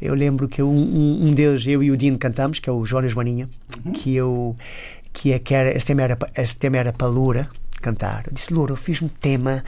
Eu 0.00 0.14
lembro 0.14 0.48
que 0.48 0.62
um, 0.62 1.26
um 1.26 1.34
deles, 1.34 1.66
eu 1.66 1.82
e 1.82 1.90
o 1.90 1.96
Dino 1.96 2.18
cantamos, 2.18 2.58
que 2.58 2.70
é 2.70 2.72
o 2.72 2.86
Jonas 2.86 3.12
Joaninha, 3.12 3.48
uhum. 3.84 3.92
que 3.92 4.14
eu 4.14 4.56
que, 5.12 5.32
é, 5.32 5.38
que 5.38 5.54
era, 5.54 5.76
esse 5.76 5.86
tema 5.86 6.02
era, 6.02 6.18
esse 6.36 6.56
tema 6.56 6.76
era 6.76 6.92
para 6.92 7.06
Lura 7.08 7.48
cantar. 7.82 8.24
Eu 8.26 8.32
disse, 8.32 8.52
Lura, 8.52 8.72
eu 8.72 8.76
fiz 8.76 9.02
um 9.02 9.08
tema 9.08 9.64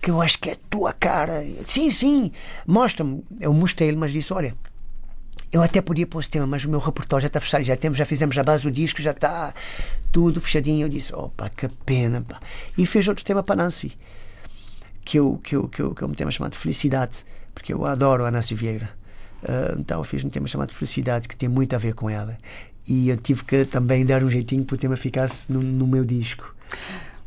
que 0.00 0.10
eu 0.10 0.20
acho 0.20 0.38
que 0.38 0.50
é 0.50 0.52
a 0.52 0.58
tua 0.70 0.92
cara. 0.92 1.44
Sim, 1.64 1.90
sim, 1.90 2.32
mostra-me. 2.66 3.24
Eu 3.40 3.52
mostrei-lhe, 3.52 3.96
mas 3.96 4.12
disse: 4.12 4.32
Olha, 4.32 4.54
eu 5.52 5.62
até 5.62 5.80
podia 5.80 6.06
pôr 6.06 6.20
esse 6.20 6.30
tema, 6.30 6.46
mas 6.46 6.64
o 6.64 6.70
meu 6.70 6.78
repertório 6.78 7.22
já 7.22 7.28
está 7.28 7.40
fechado, 7.40 7.64
já, 7.64 7.76
temos, 7.76 7.98
já 7.98 8.04
fizemos 8.04 8.36
a 8.36 8.42
base 8.42 8.64
do 8.64 8.70
disco, 8.70 9.00
já 9.00 9.12
está 9.12 9.54
tudo 10.12 10.40
fechadinho. 10.40 10.86
Eu 10.86 10.88
disse: 10.88 11.14
Opa, 11.14 11.48
que 11.48 11.68
pena. 11.84 12.22
Pá. 12.22 12.40
E 12.76 12.84
fez 12.86 13.06
outro 13.08 13.24
tema 13.24 13.42
para 13.42 13.56
Nancy, 13.56 13.96
que, 15.04 15.18
eu, 15.18 15.40
que, 15.42 15.56
eu, 15.56 15.68
que, 15.68 15.80
eu, 15.80 15.94
que 15.94 16.04
é 16.04 16.06
um 16.06 16.12
tema 16.12 16.30
chamado 16.30 16.54
Felicidade, 16.54 17.24
porque 17.54 17.72
eu 17.72 17.84
adoro 17.84 18.24
a 18.24 18.30
Nancy 18.30 18.54
Vieira. 18.54 18.90
Uh, 19.42 19.78
então 19.78 20.02
fiz 20.02 20.24
um 20.24 20.28
tema 20.28 20.48
chamado 20.48 20.72
Felicidade, 20.72 21.28
que 21.28 21.36
tem 21.36 21.48
muito 21.48 21.74
a 21.74 21.78
ver 21.78 21.94
com 21.94 22.10
ela. 22.10 22.38
E 22.88 23.08
eu 23.08 23.16
tive 23.16 23.44
que 23.44 23.64
também 23.64 24.04
dar 24.06 24.22
um 24.22 24.30
jeitinho 24.30 24.64
para 24.64 24.74
o 24.74 24.78
tema 24.78 24.96
ficasse 24.96 25.52
no, 25.52 25.60
no 25.60 25.86
meu 25.86 26.04
disco. 26.04 26.54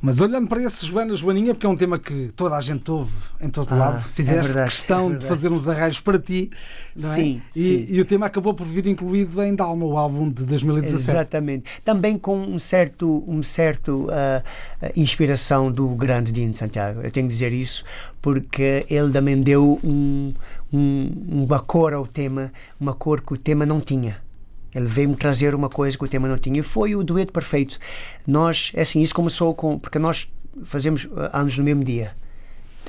Mas 0.01 0.21
olhando 0.21 0.47
para 0.47 0.63
esse 0.63 0.85
Joana 0.85 1.13
Joaninha, 1.13 1.53
porque 1.53 1.65
é 1.65 1.69
um 1.69 1.75
tema 1.75 1.99
que 1.99 2.31
toda 2.33 2.55
a 2.55 2.61
gente 2.61 2.89
ouve 2.89 3.11
em 3.41 3.49
todo 3.49 3.73
ah, 3.73 3.75
lado, 3.75 3.97
é 3.97 4.01
fizeste 4.01 4.39
é 4.39 4.43
verdade, 4.43 4.69
questão 4.69 5.11
é 5.11 5.15
de 5.17 5.25
fazer 5.25 5.49
uns 5.49 5.67
arranjos 5.67 5.99
para 5.99 6.17
ti, 6.17 6.49
não 6.95 7.11
é? 7.11 7.15
sim, 7.15 7.41
e, 7.53 7.59
sim. 7.59 7.87
e 7.89 7.99
o 7.99 8.05
tema 8.05 8.25
acabou 8.25 8.53
por 8.53 8.65
vir 8.65 8.87
incluído 8.87 9.41
em 9.43 9.53
Dalma, 9.53 9.85
o 9.85 9.97
álbum 9.97 10.29
de 10.29 10.45
2017. 10.45 11.09
Exatamente. 11.09 11.63
Também 11.83 12.17
com 12.17 12.37
um 12.37 12.57
certo, 12.57 13.25
um 13.27 13.43
certo 13.43 14.05
uh, 14.05 14.89
inspiração 14.95 15.69
do 15.69 15.89
grande 15.89 16.31
Dino 16.31 16.53
de 16.53 16.59
Santiago. 16.59 17.01
Eu 17.01 17.11
tenho 17.11 17.27
que 17.27 17.33
dizer 17.33 17.51
isso 17.51 17.83
porque 18.21 18.85
ele 18.89 19.11
também 19.11 19.41
deu 19.41 19.79
um, 19.83 20.33
um, 20.71 21.43
uma 21.43 21.59
cor 21.59 21.93
ao 21.93 22.07
tema, 22.07 22.53
uma 22.79 22.93
cor 22.93 23.19
que 23.19 23.33
o 23.33 23.37
tema 23.37 23.65
não 23.65 23.81
tinha. 23.81 24.28
Ele 24.73 24.85
veio-me 24.85 25.15
trazer 25.15 25.55
uma 25.55 25.69
coisa 25.69 25.97
que 25.97 26.03
o 26.03 26.07
tema 26.07 26.27
não 26.27 26.37
tinha. 26.37 26.59
E 26.59 26.63
foi 26.63 26.95
o 26.95 27.03
dueto 27.03 27.33
perfeito. 27.33 27.79
Nós, 28.25 28.71
é 28.75 28.81
assim, 28.81 29.01
isso 29.01 29.13
começou 29.13 29.53
com. 29.53 29.79
Porque 29.79 29.97
nós 29.97 30.27
fazemos 30.63 31.05
uh, 31.05 31.29
anos 31.33 31.57
no 31.57 31.63
mesmo 31.63 31.83
dia. 31.83 32.15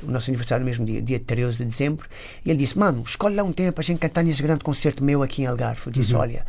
O 0.03 0.11
nosso 0.11 0.29
aniversário 0.29 0.63
no 0.63 0.69
mesmo 0.69 0.85
dia, 0.85 1.01
dia 1.01 1.19
13 1.19 1.59
de 1.59 1.65
dezembro. 1.65 2.07
E 2.45 2.49
ele 2.49 2.59
disse: 2.59 2.77
Mano, 2.77 3.03
escolhe 3.05 3.35
lá 3.35 3.43
um 3.43 3.51
tempo 3.51 3.73
para 3.73 3.81
a 3.81 3.85
gente 3.85 3.99
cantar 3.99 4.23
nesse 4.23 4.41
grande 4.41 4.63
concerto 4.63 5.03
meu 5.03 5.23
aqui 5.23 5.43
em 5.43 5.45
Algarve. 5.45 5.81
Eu 5.87 5.91
disse: 5.91 6.13
uhum. 6.13 6.19
Olha. 6.19 6.45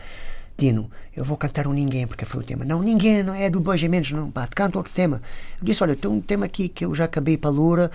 Dino, 0.55 0.91
eu 1.17 1.25
vou 1.25 1.37
cantar 1.37 1.67
um 1.67 1.73
Ninguém, 1.73 2.07
porque 2.07 2.27
foi 2.27 2.43
o 2.43 2.45
tema. 2.45 2.62
Não, 2.62 2.83
Ninguém, 2.83 3.23
não 3.23 3.35
é 3.35 3.49
do 3.49 3.59
Bois 3.59 3.83
Menos, 3.83 4.12
não. 4.12 4.31
Pá, 4.31 4.47
canta 4.47 4.79
outro 4.79 4.93
tema. 4.93 5.23
Eu 5.59 5.65
disse: 5.65 5.83
Olha, 5.83 5.97
tem 5.97 6.11
um 6.11 6.21
tema 6.21 6.45
aqui 6.45 6.69
que 6.69 6.85
eu 6.85 6.95
já 6.95 7.05
acabei 7.05 7.39
para 7.39 7.51
a 7.51 7.53
Loura, 7.53 7.91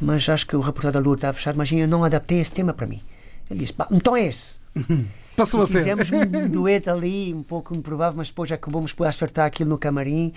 mas 0.00 0.26
acho 0.28 0.46
que 0.46 0.56
o 0.56 0.60
repertório 0.60 0.94
da 0.94 1.04
Loura 1.04 1.18
está 1.18 1.32
fechado, 1.32 1.58
mas 1.58 1.70
eu 1.70 1.86
não 1.86 2.02
adaptei 2.02 2.40
esse 2.40 2.50
tema 2.50 2.72
para 2.72 2.86
mim. 2.86 3.00
Ele 3.50 3.60
disse: 3.60 3.74
Então 3.92 4.16
é 4.16 4.26
esse. 4.26 4.56
Passou 5.38 5.62
a 5.62 5.66
ser. 5.68 5.78
Fizemos 5.78 6.10
um 6.10 6.48
dueto 6.50 6.90
ali, 6.90 7.32
um 7.32 7.44
pouco 7.44 7.72
improvável, 7.72 8.16
mas 8.16 8.26
depois 8.26 8.50
acabamos 8.50 8.92
por 8.92 9.06
acertar 9.06 9.46
aquilo 9.46 9.70
no 9.70 9.78
camarim. 9.78 10.32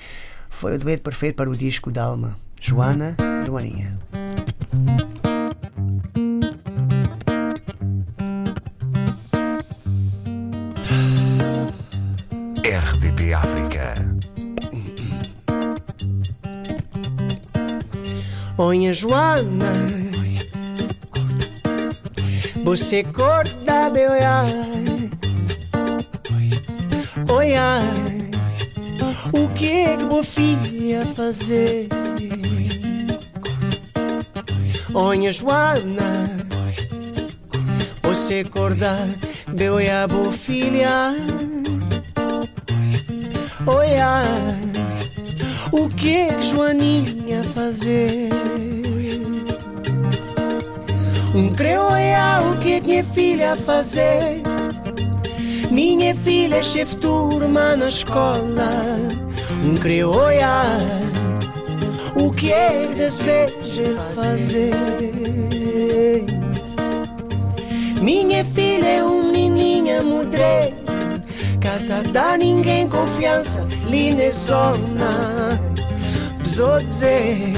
Foi 0.48 0.76
o 0.76 0.80
dueto 0.80 1.02
perfeito 1.02 1.38
para 1.38 1.50
o 1.50 1.58
disco 1.58 1.90
da 1.90 2.04
Alma. 2.04 2.38
Joana, 2.62 3.18
Joaninha. 3.44 3.98
RDP 12.64 13.34
África. 13.34 13.96
Onha 18.56 18.94
Joana, 18.94 19.74
você 22.64 23.04
corta 23.04 23.90
meu 23.90 24.12
olhar 24.12 24.71
Oi, 27.52 27.58
ai, 27.58 28.32
o 29.34 29.50
que 29.50 29.68
é 29.68 29.98
que 29.98 30.06
vou 30.06 30.24
filha 30.24 31.06
fazer? 31.08 31.90
Olha, 34.94 35.34
Joana, 35.34 36.48
você 38.04 38.46
acordar, 38.48 39.06
deu 39.54 39.80
a 39.80 40.08
boa 40.08 40.32
filha. 40.32 41.14
Oi, 43.68 43.98
ai, 43.98 44.72
o 45.74 45.90
que 45.90 46.16
é 46.16 46.34
que 46.34 46.42
Joaninha 46.44 47.44
fazer? 47.54 48.30
Um 51.36 51.50
creu, 51.50 51.84
o 51.84 52.58
que 52.62 52.74
é 52.76 52.80
que 52.80 52.88
minha 52.88 53.04
filha 53.04 53.58
fazer? 53.58 54.51
Minha 55.72 56.14
filha 56.14 56.58
é 56.58 56.64
chefe 56.64 56.98
turma 56.98 57.78
na 57.78 57.88
escola, 57.88 58.70
um 59.64 59.74
crioia. 59.78 60.46
O 62.14 62.30
que 62.34 62.52
é 62.52 62.88
deseja 62.94 63.98
fazer? 64.14 64.76
Minha 68.02 68.44
filha 68.44 68.86
é 68.86 69.04
uma 69.04 69.32
menininha 69.32 70.04
modelo, 70.04 70.76
cata 71.62 72.04
dá 72.12 72.36
ninguém 72.36 72.90
confiança, 72.90 73.66
linda 73.90 74.30
zona. 74.34 75.58
Precisou 76.40 76.80
dizer 76.80 77.54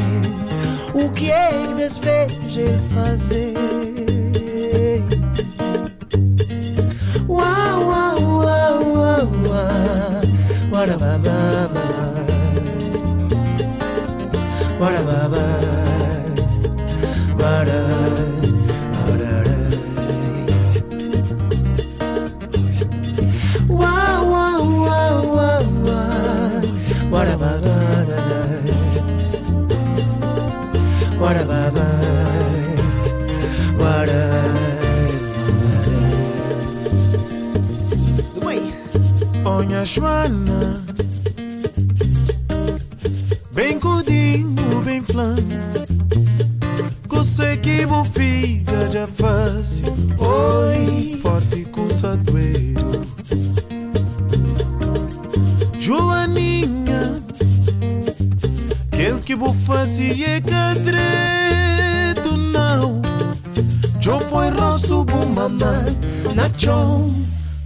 o 0.93 1.09
que 1.09 1.31
é 1.31 1.49
deseja 1.75 2.79
fazer? 2.93 4.02
Joana 39.93 40.42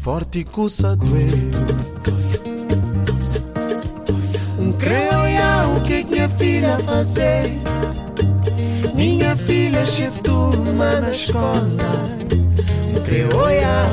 Forte 0.08 0.46
com 0.46 0.70
sadoeiro 0.70 1.52
filha 6.30 6.78
fazer. 6.80 7.52
Minha 8.96 9.36
filha 9.36 9.80
é 9.80 9.86
chefe 9.86 10.22
turma 10.22 11.02
na 11.02 11.12
escola. 11.12 11.60
Creio 13.04 13.36
olhar 13.36 13.90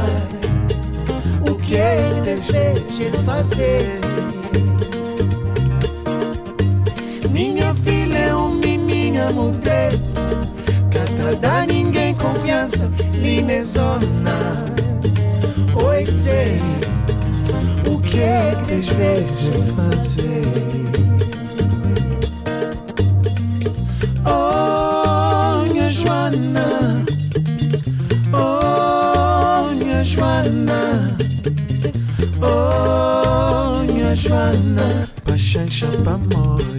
o 1.51 1.57
que 1.57 1.79
é 1.79 1.97
que 2.15 2.21
deseja 2.21 3.19
fazer. 3.27 3.99
Minha 7.33 7.75
filha 7.75 8.19
é 8.19 8.35
uma 8.37 8.55
menina 8.55 9.33
modelo. 9.33 9.99
Cata 10.93 11.35
dá 11.41 11.67
ninguém 11.67 12.15
confiança, 12.15 12.89
linda 13.15 13.65
o 17.87 18.01
que 18.01 18.19
eles 18.19 18.87
vejam 18.89 19.63
fazer. 19.77 20.45
Oh, 24.25 25.65
minha 25.71 25.91
Joana, 25.91 27.05
oh, 28.33 29.75
minha 29.75 30.03
Joana, 30.03 31.17
oh, 32.41 33.93
minha 33.93 34.15
Joana, 34.17 35.09
paixão 35.25 35.69
chapa 35.69 36.13
amor. 36.13 36.74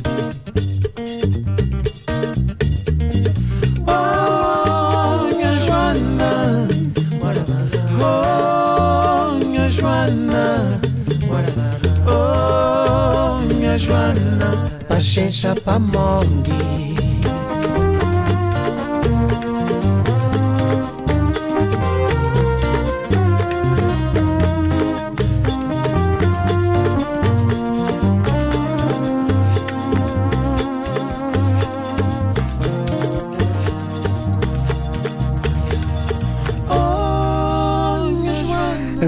Pachancha 15.26 15.56
pra 15.56 15.80
morte. 15.80 16.75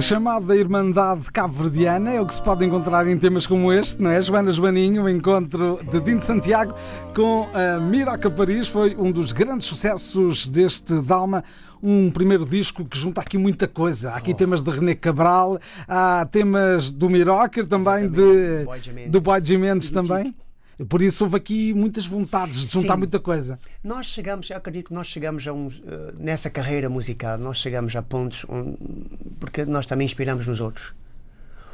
Chamada 0.08 0.56
Irmandade 0.56 1.30
Cabo-Verdiana 1.34 2.14
é 2.14 2.22
o 2.22 2.26
que 2.26 2.34
se 2.34 2.42
pode 2.42 2.64
encontrar 2.64 3.06
em 3.10 3.18
temas 3.18 3.46
como 3.46 3.74
este, 3.74 4.02
não 4.02 4.10
é? 4.10 4.22
Joana 4.22 4.54
Joaninho, 4.54 5.04
o 5.04 5.10
encontro 5.10 5.82
de 5.92 6.00
Dino 6.00 6.22
Santiago 6.22 6.74
com 7.14 7.46
a 7.54 7.78
Miraca 7.78 8.32
Paris 8.32 8.70
foi 8.70 8.96
um 8.96 9.12
dos 9.12 9.34
grandes 9.34 9.68
sucessos 9.68 10.48
deste 10.50 11.02
Dalma. 11.02 11.44
Um 11.84 12.10
primeiro 12.10 12.46
disco 12.46 12.86
que 12.86 12.98
junta 12.98 13.20
aqui 13.20 13.38
muita 13.38 13.68
coisa. 13.68 14.12
Há 14.12 14.16
aqui 14.16 14.34
temas 14.34 14.64
de 14.64 14.72
René 14.72 14.96
Cabral, 14.96 15.60
há 15.86 16.26
temas 16.32 16.90
do 16.90 17.10
Mirocker 17.10 17.66
também, 17.66 18.08
de, 18.08 18.64
Boy 18.64 18.80
Jimenez. 18.82 19.12
do 19.12 19.20
Boy 19.20 19.42
do 19.42 19.92
também. 19.92 20.34
Por 20.86 21.02
isso 21.02 21.24
houve 21.24 21.38
aqui 21.38 21.74
muitas 21.74 22.06
vontades 22.06 22.60
de 22.60 22.68
juntar 22.68 22.94
Sim. 22.94 23.00
muita 23.00 23.20
coisa. 23.20 23.60
Nós 23.84 24.06
chegamos, 24.06 24.50
eu 24.50 24.58
acredito 24.58 24.90
que 24.90 24.94
nós 24.94 25.08
chegamos 25.08 25.48
a 25.48 25.54
um, 25.54 25.70
eh, 25.70 26.14
nessa 26.20 26.52
carreira 26.52 26.88
musical, 26.88 27.38
nós 27.38 27.58
chegamos 27.58 27.96
a 27.96 28.02
pontos 28.04 28.46
onde, 28.48 28.78
porque 29.40 29.66
nós 29.66 29.88
também 29.88 30.06
inspiramos 30.06 30.46
nos 30.46 30.62
outros. 30.62 30.94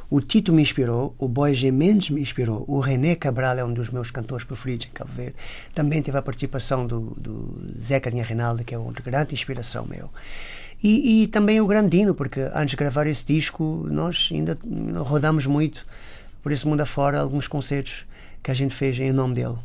O 0.08 0.20
Tito 0.20 0.52
me 0.52 0.62
inspirou, 0.62 1.14
o 1.18 1.28
Boy 1.28 1.54
G. 1.54 1.70
Mendes 1.70 2.10
me 2.10 2.20
inspirou, 2.20 2.64
o 2.66 2.78
René 2.80 3.14
Cabral 3.14 3.58
é 3.58 3.64
um 3.64 3.72
dos 3.72 3.90
meus 3.90 4.10
cantores 4.10 4.44
preferidos 4.44 4.86
em 4.86 4.90
Cabo 4.90 5.10
Verde. 5.12 5.34
Também 5.74 6.00
teve 6.00 6.16
a 6.16 6.22
participação 6.22 6.86
do, 6.86 7.14
do 7.16 7.74
Zé 7.78 8.00
Carinha 8.00 8.24
Reinaldo, 8.24 8.64
que 8.64 8.74
é 8.74 8.78
outra 8.78 9.02
grande 9.02 9.34
inspiração 9.34 9.84
meu. 9.86 10.10
E, 10.82 11.24
e 11.24 11.26
também 11.26 11.60
o 11.60 11.66
Grandino, 11.66 12.14
porque 12.14 12.40
antes 12.54 12.70
de 12.70 12.76
gravar 12.76 13.06
esse 13.06 13.24
disco, 13.24 13.86
nós 13.90 14.28
ainda 14.32 14.58
rodamos 14.98 15.46
muito 15.46 15.86
por 16.42 16.52
esse 16.52 16.66
mundo 16.66 16.82
afora, 16.82 17.20
alguns 17.20 17.48
concertos 17.48 18.04
que 18.44 18.50
a 18.52 18.54
gente 18.54 18.72
fez 18.74 18.96
em 19.00 19.10
nome 19.10 19.34
dele 19.34 19.56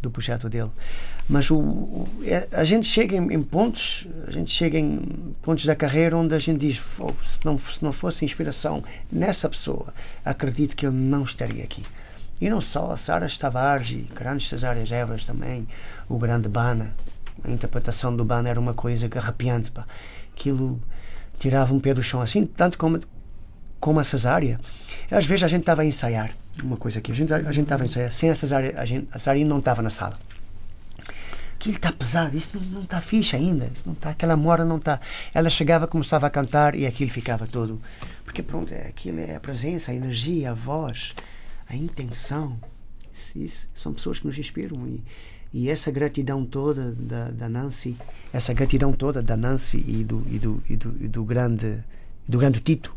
do 0.00 0.10
projeto 0.10 0.48
dele. 0.48 0.70
Mas 1.28 1.50
o, 1.50 1.56
o- 1.58 2.08
é- 2.24 2.46
a 2.52 2.62
gente 2.64 2.86
chega 2.86 3.16
em, 3.16 3.32
em 3.32 3.42
pontos, 3.42 4.06
a 4.26 4.30
gente 4.30 4.50
chega 4.50 4.78
em 4.78 5.34
pontos 5.42 5.64
da 5.66 5.74
carreira 5.74 6.16
onde 6.16 6.34
a 6.34 6.38
gente 6.38 6.60
diz, 6.60 6.76
"Fô, 6.76 7.12
se 7.22 7.38
não, 7.44 7.58
se 7.58 7.82
não 7.84 7.92
fosse 7.92 8.24
inspiração 8.24 8.84
nessa 9.10 9.48
pessoa, 9.48 9.92
acredito 10.24 10.76
que 10.76 10.86
eu 10.86 10.92
não 10.92 11.24
estaria 11.24 11.64
aqui. 11.64 11.82
E 12.40 12.48
não 12.48 12.60
só, 12.60 12.92
a 12.92 12.96
Sara 12.96 13.26
Tavares 13.36 13.90
e 13.90 13.96
grandes 14.14 14.48
Cesárias 14.48 14.92
Evras 14.92 15.24
também, 15.24 15.66
o 16.08 16.16
grande 16.18 16.48
Bana. 16.48 16.92
A 17.42 17.50
interpretação 17.50 18.14
do 18.14 18.24
Bana 18.24 18.48
era 18.48 18.60
uma 18.60 18.74
coisa 18.74 19.10
arrepiante, 19.16 19.70
pá. 19.70 19.84
Aquilo 20.34 20.80
tirava 21.38 21.74
um 21.74 21.80
pé 21.80 21.92
do 21.94 22.02
chão 22.02 22.20
assim, 22.20 22.44
tanto 22.46 22.78
como, 22.78 23.00
como 23.80 23.98
a 23.98 24.04
cesárea. 24.04 24.60
Às 25.10 25.26
vezes 25.26 25.42
a 25.44 25.48
gente 25.48 25.62
estava 25.62 25.82
a 25.82 25.84
ensaiar, 25.84 26.30
uma 26.62 26.76
coisa 26.76 26.98
aqui, 26.98 27.12
a 27.12 27.14
gente 27.14 27.32
a 27.32 27.50
estava 27.50 27.84
ensaiar, 27.84 28.10
sem 28.10 28.30
a 28.30 28.34
cesárea, 28.34 28.74
a, 28.78 28.84
gente, 28.84 29.08
a 29.12 29.18
cesárea 29.18 29.44
não 29.44 29.58
estava 29.58 29.82
na 29.82 29.90
sala. 29.90 30.18
Aquilo 31.54 31.74
está 31.74 31.90
pesado, 31.90 32.36
isto 32.36 32.60
não 32.60 32.82
está 32.82 33.00
fixe 33.00 33.34
ainda, 33.34 33.66
isto 33.66 33.86
não 33.86 33.94
está, 33.94 34.10
aquela 34.10 34.36
mora 34.36 34.64
não 34.64 34.76
está. 34.76 35.00
Ela 35.32 35.48
chegava, 35.48 35.86
começava 35.86 36.26
a 36.26 36.30
cantar 36.30 36.74
e 36.74 36.86
aquilo 36.86 37.10
ficava 37.10 37.46
todo. 37.46 37.80
Porque 38.24 38.42
pronto, 38.42 38.72
é, 38.72 38.88
aquilo 38.88 39.20
é 39.20 39.36
a 39.36 39.40
presença, 39.40 39.90
a 39.90 39.94
energia, 39.94 40.50
a 40.50 40.54
voz, 40.54 41.14
a 41.68 41.74
intenção. 41.74 42.58
Isso, 43.12 43.38
isso 43.38 43.68
são 43.74 43.94
pessoas 43.94 44.18
que 44.18 44.26
nos 44.26 44.38
inspiram 44.38 44.86
e, 44.86 45.02
e 45.52 45.70
essa 45.70 45.90
gratidão 45.90 46.44
toda 46.44 46.92
da, 46.92 47.30
da 47.30 47.48
Nancy, 47.48 47.96
essa 48.32 48.52
gratidão 48.52 48.92
toda 48.92 49.22
da 49.22 49.36
Nancy 49.36 49.82
e 49.88 50.04
do, 50.04 50.22
e 50.30 50.38
do, 50.38 50.62
e 50.68 50.76
do, 50.76 50.96
e 51.00 51.08
do 51.08 51.24
grande 51.24 51.82
do 52.28 52.38
grande 52.38 52.60
Tito, 52.60 52.94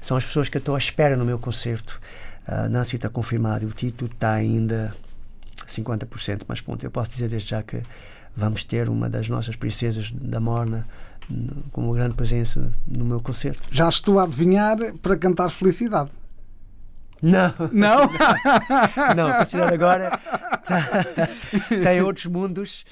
são 0.00 0.16
as 0.16 0.24
pessoas 0.24 0.48
que 0.48 0.56
eu 0.56 0.60
estou 0.60 0.74
à 0.74 0.78
espera 0.78 1.16
no 1.16 1.24
meu 1.24 1.38
concerto. 1.38 2.00
A 2.46 2.68
Nancy 2.68 2.96
está 2.96 3.08
confirmada 3.08 3.64
e 3.64 3.68
o 3.68 3.72
Tito 3.72 4.06
está 4.06 4.32
ainda 4.32 4.94
50%, 5.66 6.42
mas 6.46 6.60
pronto, 6.60 6.84
eu 6.84 6.90
posso 6.90 7.10
dizer 7.10 7.28
desde 7.28 7.50
já 7.50 7.62
que 7.62 7.82
vamos 8.36 8.64
ter 8.64 8.88
uma 8.88 9.08
das 9.08 9.28
nossas 9.28 9.56
princesas 9.56 10.10
da 10.10 10.40
Morna 10.40 10.86
com 11.72 11.86
uma 11.86 11.94
grande 11.94 12.14
presença 12.14 12.72
no 12.86 13.04
meu 13.04 13.20
concerto. 13.20 13.62
Já 13.70 13.88
estou 13.88 14.18
a 14.18 14.24
adivinhar 14.24 14.76
para 15.00 15.16
cantar 15.16 15.50
Felicidade. 15.50 16.10
Não, 17.22 17.54
Não? 17.72 18.10
não, 19.16 19.32
considero 19.38 19.72
agora 19.72 20.10
tá, 20.66 20.86
tem 21.82 22.02
outros 22.02 22.26
mundos. 22.26 22.84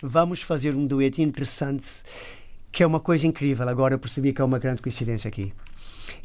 Vamos 0.00 0.42
fazer 0.42 0.76
um 0.76 0.86
dueto 0.86 1.20
interessante 1.20 2.04
que 2.70 2.84
é 2.84 2.86
uma 2.86 3.00
coisa 3.00 3.26
incrível. 3.26 3.68
Agora 3.68 3.94
eu 3.94 3.98
percebi 3.98 4.32
que 4.32 4.40
é 4.40 4.44
uma 4.44 4.60
grande 4.60 4.80
coincidência 4.80 5.26
aqui. 5.26 5.52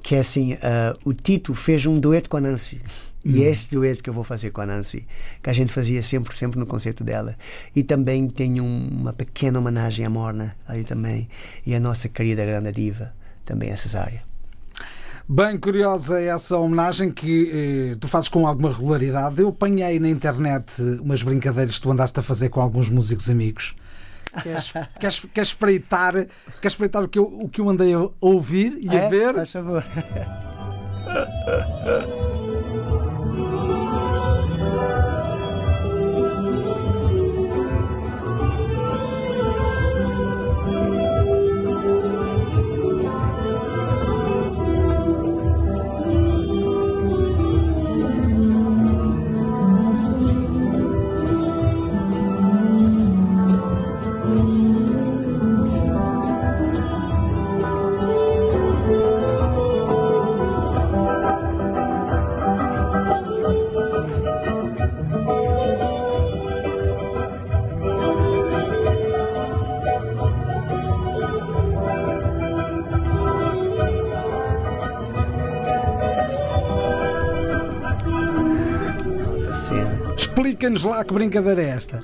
Que 0.02 0.16
é 0.16 0.20
assim, 0.20 0.58
ah, 0.62 0.96
o 1.04 1.14
Tito 1.14 1.54
fez 1.54 1.86
um 1.86 2.00
dueto 2.00 2.30
com 2.30 2.38
a 2.38 2.42
Nancy. 2.42 2.80
E 3.26 3.44
é 3.44 3.50
esse 3.52 3.70
dueto 3.70 4.02
que 4.02 4.10
eu 4.10 4.14
vou 4.14 4.24
fazer 4.24 4.50
com 4.52 4.62
a 4.62 4.66
Nancy, 4.66 5.06
que 5.44 5.50
a 5.50 5.54
gente 5.54 5.74
fazia 5.74 6.02
sempre, 6.02 6.36
sempre 6.38 6.58
no 6.58 6.66
concerto 6.66 7.04
dela. 7.04 7.36
E 7.76 7.84
também 7.84 8.30
tem 8.30 8.62
um- 8.62 8.88
uma 9.02 9.12
pequena 9.12 9.60
homenagem 9.60 10.06
à 10.06 10.10
Morna 10.10 10.56
ali 10.66 10.86
também. 10.86 11.28
E 11.66 11.76
a 11.76 11.80
nossa 11.82 12.08
querida 12.08 12.46
grande 12.46 12.72
diva, 12.72 13.14
também 13.46 13.72
a 13.72 13.78
Cesária. 13.78 14.24
Bem 15.28 15.60
curiosa 15.60 16.20
essa 16.20 16.58
homenagem 16.58 17.12
que 17.12 17.92
eh, 17.94 17.98
tu 18.00 18.08
fazes 18.08 18.30
com 18.30 18.48
alguma 18.48 18.72
regularidade. 18.72 19.40
Eu 19.42 19.50
apanhei 19.50 20.00
na 20.00 20.10
internet 20.10 20.82
umas 21.02 21.22
brincadeiras 21.22 21.76
que 21.76 21.82
tu 21.82 21.92
andaste 21.92 22.20
a 22.20 22.24
fazer 22.24 22.50
com 22.50 22.62
alguns 22.62 22.90
músicos 22.90 23.30
amigos. 23.30 23.76
Queres, 24.44 24.72
queres, 25.00 25.20
queres 25.34 25.50
espreitar, 25.50 26.14
queres 26.14 26.74
espreitar 26.74 27.04
o, 27.04 27.08
que 27.08 27.20
eu, 27.20 27.24
o 27.24 27.50
que 27.50 27.62
eu 27.62 27.70
andei 27.70 27.94
a 27.94 28.08
ouvir 28.22 28.78
e 28.80 28.90
a 28.90 28.94
É? 29.04 29.10
ver? 29.10 29.34
Faz 29.34 29.52
favor. 29.52 29.84
Explica-nos 80.60 80.84
lá 80.84 81.06
que 81.06 81.14
brincadeira 81.14 81.62
é 81.64 81.70
esta. 81.70 82.02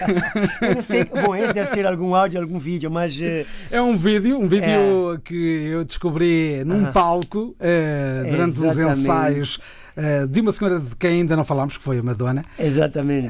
Eu 0.62 0.76
não 0.76 0.82
sei, 0.82 1.04
bom, 1.04 1.36
esse 1.36 1.52
deve 1.52 1.68
ser 1.68 1.86
algum 1.86 2.14
áudio, 2.14 2.40
algum 2.40 2.58
vídeo, 2.58 2.90
mas 2.90 3.14
eh, 3.20 3.44
É 3.70 3.82
um 3.82 3.94
vídeo, 3.98 4.38
um 4.38 4.48
vídeo 4.48 5.20
que 5.22 5.68
eu 5.70 5.84
descobri 5.84 6.64
num 6.64 6.86
Ah. 6.86 6.92
palco 6.92 7.54
eh, 7.60 8.24
durante 8.30 8.58
uns 8.60 8.64
Exatamente. 8.64 8.98
ensaios 9.00 9.58
eh, 9.94 10.26
de 10.26 10.40
uma 10.40 10.52
senhora 10.52 10.80
de 10.80 10.96
quem 10.96 11.10
ainda 11.20 11.36
não 11.36 11.44
falámos, 11.44 11.76
que 11.76 11.82
foi 11.82 11.98
a 11.98 12.02
Madonna, 12.02 12.42
exatamente. 12.58 13.28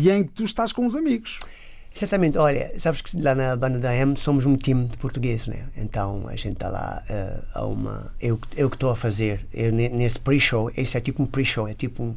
e 0.00 0.08
em 0.12 0.22
que 0.22 0.30
tu 0.30 0.44
estás 0.44 0.72
com 0.72 0.86
os 0.86 0.94
amigos. 0.94 1.40
Exatamente, 1.94 2.38
olha, 2.38 2.72
sabes 2.78 3.02
que 3.02 3.20
lá 3.20 3.34
na 3.34 3.54
banda 3.54 3.78
da 3.78 3.94
M 3.94 4.16
somos 4.16 4.46
um 4.46 4.56
time 4.56 4.86
de 4.88 4.96
português, 4.96 5.46
né? 5.46 5.66
Então 5.76 6.26
a 6.26 6.32
gente 6.36 6.54
está 6.54 6.68
lá 6.68 7.02
eh, 7.08 7.38
a 7.52 7.64
uma. 7.66 8.10
Eu, 8.18 8.40
eu 8.56 8.70
que 8.70 8.76
estou 8.76 8.90
a 8.90 8.96
fazer, 8.96 9.46
eu, 9.52 9.70
ne- 9.70 9.90
nesse 9.90 10.18
pre-show, 10.18 10.70
esse 10.76 10.96
é 10.96 11.00
tipo 11.00 11.22
um 11.22 11.26
pre-show, 11.26 11.68
é 11.68 11.74
tipo 11.74 12.02
um, 12.02 12.14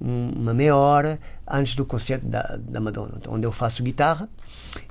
um- 0.00 0.30
uma 0.34 0.54
meia 0.54 0.74
hora 0.74 1.20
antes 1.46 1.76
do 1.76 1.84
concerto 1.84 2.26
da, 2.26 2.56
da 2.58 2.80
Madonna, 2.80 3.14
então, 3.18 3.34
onde 3.34 3.46
eu 3.46 3.52
faço 3.52 3.82
guitarra. 3.82 4.28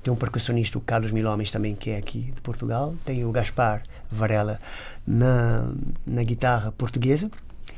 Tem 0.04 0.14
um 0.14 0.16
percussionista, 0.18 0.78
o 0.78 0.82
Carlos 0.82 1.12
Milhomens, 1.12 1.50
também, 1.52 1.74
que 1.76 1.90
é 1.90 1.98
aqui 1.98 2.32
de 2.34 2.42
Portugal. 2.42 2.94
Tem 3.06 3.26
o 3.26 3.32
Gaspar 3.32 3.82
Varela 4.12 4.60
na, 5.06 5.72
na 6.06 6.24
guitarra 6.24 6.72
portuguesa. 6.72 7.30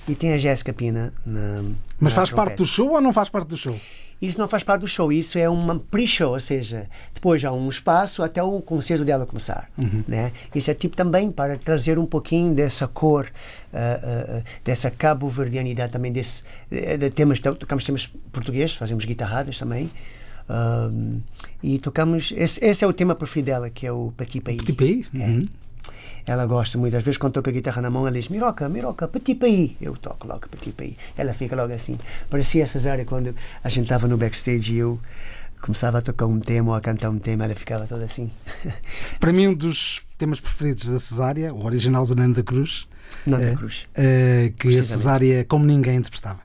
E 0.08 0.16
tem 0.16 0.34
a 0.34 0.38
Jéssica 0.38 0.74
Pina 0.74 1.14
na. 1.26 1.62
Mas 2.00 2.12
na 2.14 2.18
faz 2.18 2.30
parte 2.32 2.56
trompete. 2.56 2.58
do 2.58 2.66
show 2.66 2.92
ou 2.92 3.02
não 3.02 3.14
faz 3.14 3.30
parte 3.30 3.48
do 3.48 3.58
show? 3.58 3.78
Isso 4.22 4.38
não 4.38 4.48
faz 4.48 4.64
parte 4.64 4.82
do 4.82 4.88
show, 4.88 5.12
isso 5.14 5.38
é 5.38 5.50
uma 5.50 5.80
pre-show, 5.80 6.34
ou 6.34 6.40
seja, 6.40 6.88
depois 7.14 7.44
há 7.46 7.52
um 7.54 7.70
espaço 7.70 8.22
até 8.22 8.44
o 8.44 8.62
concerto 8.62 9.06
dela 9.06 9.26
começar. 9.26 9.70
Né? 10.08 10.34
Isso 10.54 10.70
é 10.70 10.74
tipo 10.74 10.96
também 10.96 11.32
para 11.32 11.58
trazer 11.58 11.98
um 11.98 12.06
pouquinho 12.06 12.54
dessa 12.54 12.86
cor, 12.88 13.28
ah, 13.74 14.00
ah, 14.04 14.44
dessa 14.64 14.92
cabo-verdianidade 14.92 15.94
também, 15.94 16.12
desse, 16.12 16.44
de 16.70 17.10
temas, 17.12 17.40
tocamos 17.40 17.84
temas 17.86 18.12
portugueses, 18.32 18.76
fazemos 18.76 19.06
guitarradas 19.06 19.58
também. 19.58 19.90
ah, 20.50 20.90
e 21.62 21.78
tocamos. 21.78 22.34
Esse, 22.36 22.64
esse 22.64 22.84
é 22.84 22.88
o 22.88 22.94
tema 22.94 23.16
preferido 23.16 23.48
dela, 23.48 23.70
que 23.70 23.86
é 23.86 23.92
o 23.92 24.14
Petit 24.16 24.42
Pays. 24.42 24.60
Petit 24.60 24.74
Pays? 24.74 25.10
É. 25.14 25.28
Uhum. 25.28 25.48
Ela 26.30 26.46
gosta 26.46 26.78
muito, 26.78 26.96
às 26.96 27.04
vezes 27.04 27.18
quando 27.18 27.34
toca 27.34 27.50
a 27.50 27.54
guitarra 27.54 27.82
na 27.82 27.90
mão, 27.90 28.06
ela 28.06 28.16
diz 28.16 28.30
Miroca, 28.30 28.70
Miroca, 28.70 29.08
Petit 29.08 29.34
Pays. 29.34 29.72
Eu 29.82 29.98
toco 29.98 30.28
logo 30.28 30.48
Petit 30.48 30.72
Pays. 30.72 30.96
Ela 31.18 31.34
fica 31.34 31.56
logo 31.56 31.74
assim. 31.74 31.98
Parecia 32.30 32.66
a 32.66 32.68
Cesária 32.68 33.04
quando 33.04 33.34
a 33.64 33.68
gente 33.68 33.86
estava 33.86 34.08
no 34.08 34.16
backstage 34.16 34.76
e 34.76 34.78
eu 34.78 35.00
começava 35.60 35.98
a 35.98 36.02
tocar 36.04 36.28
um 36.28 36.40
tema 36.40 36.70
ou 36.70 36.76
a 36.76 36.82
cantar 36.82 37.10
um 37.10 37.18
tema, 37.18 37.46
ela 37.46 37.56
ficava 37.56 37.88
toda 37.88 38.06
assim. 38.06 38.30
Para 39.20 39.34
mim, 39.34 39.48
um 39.48 39.56
dos 39.56 40.04
temas 40.20 40.40
preferidos 40.40 40.88
da 40.88 41.00
Cesária, 41.00 41.52
o 41.52 41.66
original 41.66 42.06
do 42.06 42.16
Nando 42.16 42.36
da 42.36 42.44
Cruz, 42.44 42.88
Nanda 43.26 43.46
eh, 43.46 43.56
Cruz. 43.56 43.88
eh, 43.96 44.54
que 44.56 44.68
a. 44.68 44.84
Cesária, 44.84 45.44
como 45.46 45.66
ninguém, 45.66 45.96
interpretava. 45.96 46.42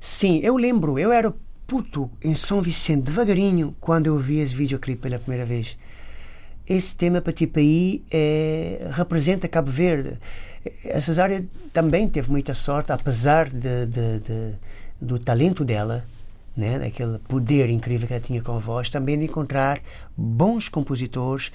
Sim, 0.00 0.40
eu 0.42 0.56
lembro, 0.56 0.98
eu 0.98 1.12
era 1.12 1.32
puto 1.64 2.10
em 2.24 2.34
São 2.34 2.60
Vicente, 2.60 3.02
devagarinho, 3.02 3.72
quando 3.80 4.08
eu 4.08 4.18
vi 4.18 4.40
esse 4.40 4.52
videoclipe 4.52 5.02
pela 5.02 5.20
primeira 5.20 5.46
vez. 5.46 5.76
Esse 6.70 6.94
tema 6.94 7.20
Petit 7.20 7.48
Pays 7.48 8.02
é, 8.12 8.88
representa 8.92 9.48
Cabo 9.48 9.72
Verde. 9.72 10.16
A 10.94 11.00
Cesária 11.00 11.44
também 11.72 12.08
teve 12.08 12.30
muita 12.30 12.54
sorte, 12.54 12.92
apesar 12.92 13.48
de, 13.48 13.86
de- 13.86 14.20
de- 14.20 14.54
do 15.00 15.18
talento 15.18 15.64
dela, 15.64 16.04
né, 16.56 16.78
daquele 16.78 17.18
poder 17.26 17.68
incrível 17.70 18.06
que 18.06 18.12
ela 18.14 18.22
tinha 18.22 18.40
com 18.40 18.52
a 18.52 18.58
voz, 18.60 18.88
também 18.88 19.18
de 19.18 19.24
encontrar 19.24 19.80
bons 20.16 20.68
compositores 20.68 21.50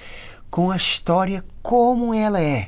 com 0.52 0.70
a 0.70 0.76
história 0.76 1.46
como 1.64 2.14
ela 2.14 2.42
é 2.42 2.68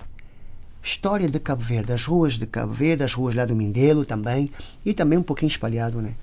história 0.82 1.28
de 1.28 1.40
Cabo 1.42 1.62
Verde, 1.64 1.92
as 1.92 2.06
ruas 2.06 2.36
de 2.36 2.46
Cabo 2.46 2.72
Verde, 2.72 3.04
as 3.04 3.14
ruas 3.14 3.36
lá 3.36 3.44
do 3.44 3.54
Mindelo 3.54 4.06
também, 4.06 4.48
e 4.86 4.94
também 4.94 5.20
um 5.20 5.24
pouquinho 5.24 5.50
espalhado, 5.50 6.02
né? 6.02 6.14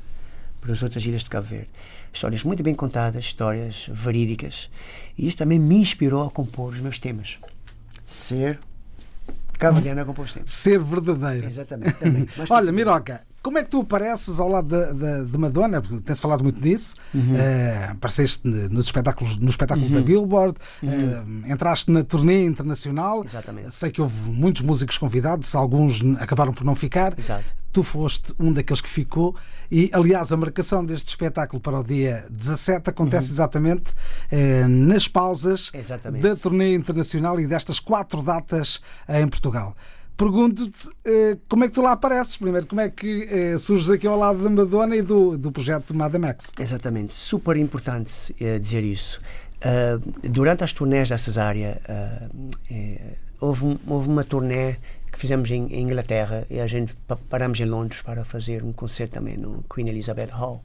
Pelas 0.65 0.83
outras 0.83 1.05
ilhas 1.05 1.23
de 1.23 1.29
Cabo 1.29 1.47
Verde. 1.47 1.69
Histórias 2.11 2.43
muito 2.43 2.63
bem 2.63 2.75
contadas, 2.75 3.23
histórias 3.23 3.87
verídicas. 3.93 4.71
E 5.17 5.29
isso 5.29 5.37
também 5.37 5.59
me 5.59 5.77
inspirou 5.77 6.27
a 6.27 6.31
compor 6.31 6.73
os 6.73 6.81
meus 6.81 6.99
temas. 6.99 7.39
Ser 8.07 8.59
cabo-verdiano 9.59 10.01
a 10.01 10.05
compor 10.07 10.25
os 10.25 10.33
temas. 10.33 10.51
Ser 10.51 10.81
verdadeiro. 10.81 11.47
Exatamente, 11.47 11.97
Olha. 12.49 12.73
Miroca, 12.73 13.27
como 13.45 13.59
é 13.59 13.63
que 13.63 13.69
tu 13.71 13.83
apareces 13.83 14.41
ao 14.41 14.49
lado 14.49 14.67
da- 14.69 14.93
da- 14.93 15.23
de 15.23 15.39
Madonna? 15.39 15.81
Tem-se 16.05 16.21
falado 16.21 16.43
muito 16.43 16.61
disso. 16.61 16.97
Uhum. 17.15 17.37
Eh, 17.37 17.89
apareceste 17.93 18.49
nos 18.49 18.87
espetáculos, 18.87 19.37
no 19.37 19.51
espetáculo 19.51 19.89
da 19.91 20.03
Billboard, 20.03 20.57
eh, 20.83 21.53
entraste 21.53 21.91
na 21.91 22.03
turnê 22.03 22.45
internacional. 22.45 23.19
Uhum. 23.19 23.25
Exatamente. 23.25 23.75
Sei 23.75 23.91
que 23.91 24.01
houve 24.01 24.17
muitos 24.31 24.63
músicos 24.63 24.99
convidados, 24.99 25.55
alguns 25.55 26.01
acabaram 26.19 26.53
por 26.53 26.65
não 26.65 26.75
ficar. 26.75 27.17
Exato. 27.19 27.45
Tu 27.73 27.83
foste 27.83 28.33
um 28.39 28.53
daqueles 28.53 28.81
que 28.81 28.89
ficou. 28.89 29.35
E, 29.71 29.91
aliás, 29.93 30.31
a 30.31 30.37
marcação 30.37 30.85
deste 30.85 31.09
espetáculo 31.09 31.61
para 31.61 31.81
o 31.81 31.83
dia 31.83 32.25
17 32.31 32.89
acontece 32.91 33.31
exatamente 33.33 33.93
eh, 34.31 34.67
nas 34.69 35.09
pausas 35.09 35.71
Uhum. 35.75 35.81
Exatamente. 35.81 36.23
da 36.23 36.37
turnê 36.37 36.73
internacional 36.75 37.39
e 37.41 37.47
destas 37.47 37.81
quatro 37.81 38.23
datas 38.23 38.81
em 39.09 39.27
Portugal. 39.29 39.75
Pergunto-te 40.17 40.89
eh, 41.05 41.37
como 41.49 41.65
é 41.65 41.69
que 41.69 41.75
tu 41.75 41.83
lá 41.83 41.93
apareces 41.93 42.37
primeiro, 42.37 42.67
como 42.67 42.81
é 42.81 42.89
que 42.89 43.25
eh, 43.31 43.59
surges 43.59 43.91
aqui 43.91 44.07
ao 44.07 44.17
lado 44.17 44.43
da 44.43 44.49
Madonna 44.51 44.95
e 44.95 45.03
do, 45.03 45.37
do 45.37 45.51
projeto 45.51 45.93
Madame 45.95 46.27
X? 46.29 46.53
Exatamente, 46.59 47.13
super 47.15 47.57
importante 47.57 48.35
eh, 48.41 48.59
dizer 48.59 48.83
isso. 48.85 49.21
Durante 50.23 50.63
as 50.63 50.75
turnés 50.75 51.09
da 51.09 51.17
Cesária, 51.17 51.81
houve, 53.41 53.65
um- 53.65 53.79
houve 53.87 54.09
uma 54.09 54.23
turnê 54.23 54.77
que 55.11 55.19
fizemos 55.19 55.51
em, 55.51 55.67
em 55.73 55.83
Inglaterra 55.85 56.47
e 56.51 56.61
a 56.61 56.67
gente 56.67 56.95
pa- 57.09 57.17
paramos 57.31 57.59
em 57.61 57.65
Londres 57.65 58.03
para 58.03 58.25
fazer 58.27 58.63
um 58.63 58.75
concerto 58.75 59.15
também 59.15 59.39
no 59.39 59.65
Queen 59.75 59.89
Elizabeth 59.89 60.29
Hall. 60.33 60.63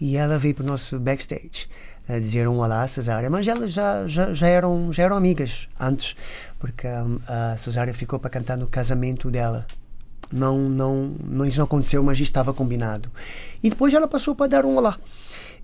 E 0.00 0.16
ela 0.16 0.38
veio 0.38 0.54
para 0.54 0.62
o 0.62 0.66
nosso 0.68 1.00
backstage 1.00 1.66
a 2.08 2.18
dizer 2.18 2.48
um 2.48 2.58
olá 2.58 2.82
à 2.82 2.88
Cesária, 2.88 3.28
mas 3.28 3.46
elas 3.46 3.72
já, 3.72 4.08
já, 4.08 4.32
já, 4.32 4.46
eram, 4.46 4.92
já 4.92 5.02
eram 5.02 5.16
amigas 5.16 5.68
antes, 5.78 6.16
porque 6.58 6.86
ah, 6.86 7.52
a 7.52 7.56
Cesária 7.56 7.92
ficou 7.92 8.18
para 8.18 8.30
cantar 8.30 8.56
no 8.56 8.66
casamento 8.66 9.30
dela 9.30 9.66
não, 10.32 10.58
não, 10.58 11.14
não, 11.24 11.44
isso 11.46 11.58
não 11.58 11.64
aconteceu, 11.64 12.02
mas 12.02 12.20
estava 12.20 12.52
combinado. 12.52 13.10
E 13.62 13.70
depois 13.70 13.92
ela 13.94 14.06
passou 14.06 14.34
para 14.34 14.48
dar 14.48 14.64
um 14.64 14.76
olá. 14.76 14.98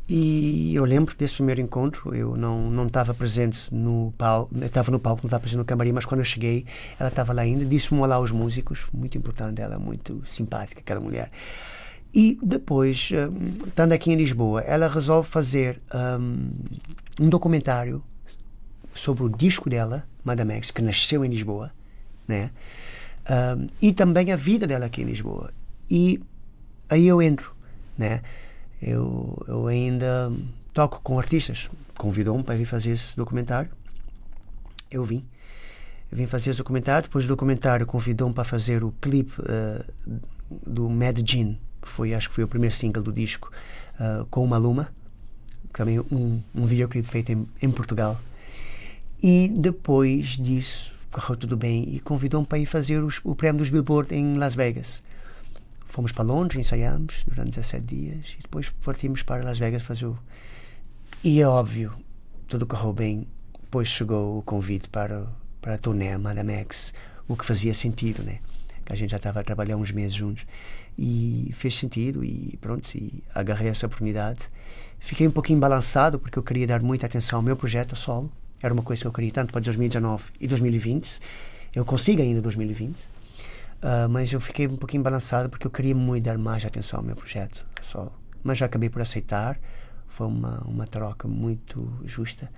E 0.07 0.75
eu 0.75 0.85
lembro 0.85 1.17
desse 1.17 1.37
primeiro 1.37 1.63
encontro, 1.63 2.15
eu 2.15 2.37
não 2.37 2.71
não 2.71 2.87
estava 2.87 3.15
presente 3.15 3.73
no 3.75 4.13
palco, 4.19 4.55
estava 4.63 4.91
no 4.91 5.01
palco, 5.01 5.23
não 5.23 5.29
estava 5.29 5.41
presente 5.41 5.59
no 5.59 5.65
camarim, 5.65 5.93
mas 5.93 6.05
quando 6.05 6.21
eu 6.21 6.27
cheguei, 6.27 6.67
ela 6.99 7.09
estava 7.09 7.33
lá 7.33 7.41
ainda, 7.41 7.65
disse 7.65 7.95
um 7.95 8.03
olá 8.03 8.17
aos 8.17 8.31
músicos, 8.31 8.87
muito 8.93 9.17
importante, 9.17 9.63
ela 9.63 9.77
é 9.77 9.79
muito 9.79 10.23
simpática, 10.27 10.81
aquela 10.81 11.01
mulher. 11.01 11.31
E 12.15 12.39
depois, 12.41 13.11
hum, 13.13 13.67
estando 13.67 13.93
aqui 13.93 14.13
em 14.13 14.15
Lisboa, 14.15 14.61
ela 14.61 14.87
resolve 14.87 15.29
fazer 15.29 15.83
hum, 15.93 16.51
um 17.21 17.29
documentário 17.29 18.03
sobre 18.95 19.25
o 19.25 19.29
disco 19.29 19.69
dela, 19.69 20.07
Madame 20.23 20.55
X, 20.55 20.71
que 20.71 20.81
nasceu 20.81 21.25
em 21.25 21.29
Lisboa, 21.29 21.73
né? 22.29 22.53
Um, 23.29 23.69
e 23.83 23.93
também 23.93 24.31
a 24.31 24.37
vida 24.37 24.65
dela 24.65 24.87
aqui 24.87 25.03
em 25.03 25.07
Lisboa. 25.07 25.53
E 25.91 26.23
aí 26.89 27.09
eu 27.09 27.21
entro, 27.21 27.53
né? 27.99 28.23
Eu, 28.81 29.43
eu 29.49 29.67
ainda 29.67 30.33
toco 30.73 31.01
com 31.03 31.19
artistas. 31.19 31.69
Convidou-me 31.99 32.45
para 32.45 32.55
vir 32.55 32.67
fazer 32.67 32.93
esse 32.93 33.17
documentário. 33.17 33.71
Eu 34.89 35.05
vim. 35.05 35.25
Eu 36.13 36.19
vim 36.19 36.27
fazer 36.27 36.51
esse 36.51 36.59
documentário. 36.59 37.09
Depois 37.09 37.25
do 37.25 37.29
documentário, 37.29 37.87
convidou-me 37.87 38.35
para 38.35 38.45
fazer 38.45 38.85
o 38.85 38.93
clipe 39.01 39.33
eh, 39.49 39.85
do 40.67 40.89
Mad 40.89 41.19
que 41.19 41.59
foi, 41.89 42.15
acho 42.15 42.29
que 42.29 42.35
foi 42.35 42.45
o 42.45 42.49
primeiro 42.49 42.75
single 42.75 43.03
do 43.03 43.13
disco, 43.13 43.51
eh, 44.01 44.25
com 44.31 44.45
uma 44.45 44.57
Luma. 44.59 44.93
Também 45.73 45.99
um, 46.01 46.41
um 46.55 46.67
videoclipe 46.67 47.09
feito 47.09 47.33
em, 47.33 47.47
em 47.61 47.71
Portugal. 47.71 48.21
E 49.23 49.49
depois 49.57 50.29
disso, 50.39 50.93
correu 51.11 51.37
tudo 51.37 51.57
bem 51.57 51.95
e 51.95 52.01
convidou-me 52.01 52.47
para 52.47 52.59
ir 52.59 52.67
fazer 52.67 53.03
os- 53.03 53.21
o 53.25 53.35
prémio 53.35 53.59
dos 53.61 53.71
Billboard 53.71 54.15
em 54.15 54.37
Las 54.37 54.55
Vegas. 54.55 55.03
Fomos 55.87 56.13
para 56.13 56.25
Londres, 56.25 56.59
ensaiámos 56.61 57.25
durante 57.27 57.51
17 57.51 57.85
dias 57.87 58.37
e 58.39 58.43
depois 58.43 58.69
partimos 58.85 59.23
para 59.23 59.45
Las 59.45 59.59
Vegas 59.59 59.83
fazer 59.83 60.07
o. 60.07 60.19
E 61.23 61.41
é 61.41 61.47
óbvio, 61.49 61.93
tudo 62.49 62.67
correu 62.67 62.93
bem. 62.93 63.27
Depois 63.63 63.89
chegou 63.89 64.39
o 64.39 64.43
convite 64.43 64.89
para, 64.89 65.27
para 65.61 65.75
a 65.75 65.79
turnê 65.79 66.17
Madame 66.19 66.53
X, 66.55 66.93
o 67.27 67.37
que 67.37 67.45
fazia 67.45 67.73
sentido, 67.75 68.23
né? 68.23 68.39
Que 68.85 68.93
a 68.93 68.97
gente 68.97 69.11
já 69.11 69.17
estava 69.17 69.41
a 69.41 69.45
trabalhar 69.45 69.77
uns 69.77 69.91
meses 69.91 70.15
juntos 70.15 70.45
e 70.99 71.51
fez 71.53 71.77
sentido 71.77 72.25
e 72.25 72.57
pronto, 72.61 72.89
e 72.95 73.23
agarrei 73.35 73.69
essa 73.69 73.87
oportunidade. 73.87 74.49
Fiquei 74.99 75.27
um 75.27 75.31
pouquinho 75.31 75.59
balançado 75.59 76.19
porque 76.19 76.39
eu 76.39 76.43
queria 76.43 76.67
dar 76.67 76.83
muita 76.83 77.07
atenção 77.07 77.39
ao 77.39 77.43
meu 77.43 77.57
projeto 77.57 77.93
a 77.93 77.97
solo. 77.97 78.31
Era 78.63 78.73
uma 78.73 78.83
coisa 78.83 79.03
que 79.03 79.09
eu 79.09 79.13
queria 79.13 79.33
tanto 79.33 79.53
para 79.53 79.61
2019 79.61 80.25
e 80.41 80.47
2020. 80.47 81.21
Eu 81.75 81.85
consigo 81.85 82.23
ainda 82.23 82.41
2020. 82.41 83.15
Ah, 83.85 84.09
mas 84.09 84.33
eu 84.33 84.41
fiquei 84.41 84.67
um 84.67 84.77
pouquinho 84.77 85.03
balançado 85.03 85.51
porque 85.51 85.67
eu 85.67 85.71
queria 85.71 85.95
muito 85.95 86.25
dar 86.25 86.39
mais 86.39 86.65
atenção 86.65 87.01
ao 87.01 87.05
meu 87.05 87.15
projeto 87.15 87.67
a 87.79 87.85
solo. 87.85 88.13
Mas 88.43 88.57
já 88.57 88.65
acabei 88.65 88.89
por 88.89 89.03
aceitar. 89.03 89.61
Foi 90.09 90.27
uma, 90.27 90.63
uma 90.65 90.87
troca 90.87 91.29
muito 91.29 91.93
justa. 92.07 92.51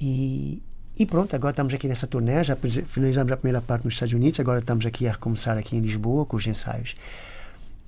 E, 0.00 0.62
e 0.98 1.04
pronto, 1.04 1.36
agora 1.36 1.50
estamos 1.50 1.74
aqui 1.74 1.86
nessa 1.86 2.06
turnê. 2.06 2.42
Já 2.42 2.56
finalizamos 2.56 3.30
a 3.30 3.36
primeira 3.36 3.60
parte 3.60 3.84
nos 3.84 3.92
Estados 3.92 4.14
Unidos. 4.14 4.40
Agora 4.40 4.60
estamos 4.60 4.86
aqui 4.86 5.06
a 5.06 5.12
recomeçar 5.12 5.58
aqui 5.58 5.76
em 5.76 5.80
Lisboa 5.80 6.24
com 6.24 6.36
os 6.36 6.46
ensaios. 6.46 6.94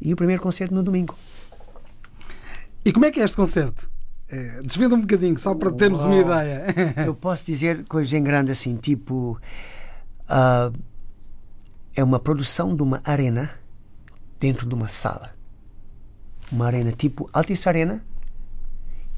E 0.01 0.13
o 0.13 0.17
primeiro 0.17 0.43
concerto 0.43 0.75
no 0.75 0.83
domingo. 0.83 1.17
E 2.85 2.93
como 2.93 3.05
é 3.07 3.11
que 3.11 3.21
é 3.21 3.25
este 3.25 3.37
concerto? 3.37 3.89
Eh, 4.29 4.61
Desvenda 4.65 4.95
um 4.95 5.01
bocadinho, 5.01 5.39
só 5.39 5.55
para 5.55 5.73
termos 5.73 6.05
uma 6.05 6.17
ideia. 6.17 6.67
Eu 7.07 7.15
posso 7.15 7.47
dizer 7.47 7.85
coisas 7.85 8.13
em 8.13 8.23
grande 8.23 8.53
assim, 8.53 8.77
tipo. 8.77 9.41
ah, 10.29 10.71
é 11.95 12.05
uma 12.05 12.21
produção 12.21 12.77
de 12.77 12.83
uma 12.83 13.01
arena 13.05 13.51
dentro 14.39 14.69
de 14.69 14.75
uma 14.75 14.87
sala. 14.87 15.35
Uma 16.53 16.67
arena 16.67 16.93
tipo 16.93 17.29
Altice 17.33 17.69
Arena 17.69 18.05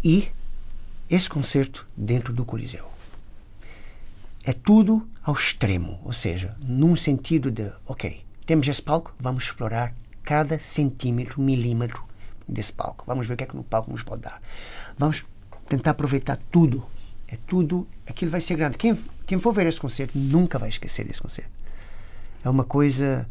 e 0.03 0.29
esse 1.11 1.29
concerto 1.29 1.87
dentro 1.97 2.33
do 2.33 2.45
Coliseu. 2.45 2.87
É 4.45 4.53
tudo 4.53 5.07
ao 5.23 5.35
extremo, 5.35 6.01
ou 6.05 6.13
seja, 6.13 6.57
num 6.63 6.95
sentido 6.97 7.51
de, 7.51 7.71
ok, 7.85 8.25
temos 8.47 8.67
esse 8.69 8.81
palco, 8.81 9.13
vamos 9.19 9.45
explorar 9.45 9.93
cada 10.29 10.59
centímetro, 10.59 11.41
milímetro 11.41 12.05
desse 12.47 12.71
palco. 12.71 13.03
Vamos 13.07 13.27
ver 13.27 13.33
o 13.33 13.37
que 13.39 13.45
é 13.45 13.47
que 13.47 13.57
no 13.57 13.65
palco 13.65 13.91
nos 13.91 14.03
pode 14.03 14.21
dar. 14.21 14.43
Vamos 14.99 15.25
tentar 15.67 15.93
aproveitar 15.93 16.39
tudo. 16.53 16.85
É 17.27 17.39
tudo, 17.47 17.89
aquilo 18.07 18.31
vai 18.31 18.43
ser 18.43 18.55
grande. 18.55 18.77
Quem, 18.77 18.95
quem 19.27 19.39
for 19.39 19.55
ver 19.55 19.67
esse 19.67 19.81
concerto 19.81 20.19
nunca 20.19 20.59
vai 20.59 20.69
esquecer 20.69 21.07
desse 21.07 21.23
concerto. 21.23 21.51
É 22.45 22.51
uma 22.51 22.65
coisa 22.65 23.27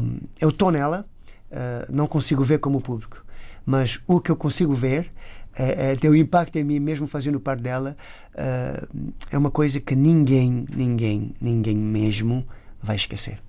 um, 0.00 0.20
eu 0.40 0.50
estou 0.50 0.70
nela, 0.70 1.04
uh, 1.50 1.92
não 1.92 2.06
consigo 2.06 2.44
ver 2.44 2.58
como 2.58 2.80
público, 2.80 3.24
mas 3.64 4.00
o 4.06 4.20
que 4.20 4.30
eu 4.30 4.36
consigo 4.36 4.74
ver 4.74 5.10
é, 5.54 5.92
é, 5.92 5.96
tem 5.96 6.08
o 6.08 6.14
impacto 6.14 6.54
em 6.54 6.62
mim 6.62 6.78
mesmo 6.78 7.08
fazendo 7.08 7.40
parte 7.40 7.62
dela 7.62 7.96
uh, 8.32 9.08
é 9.28 9.36
uma 9.36 9.50
coisa 9.50 9.80
que 9.80 9.96
ninguém, 9.96 10.66
ninguém, 10.72 11.34
ninguém 11.40 11.76
mesmo 11.76 12.46
vai 12.80 12.94
esquecer. 12.94 13.40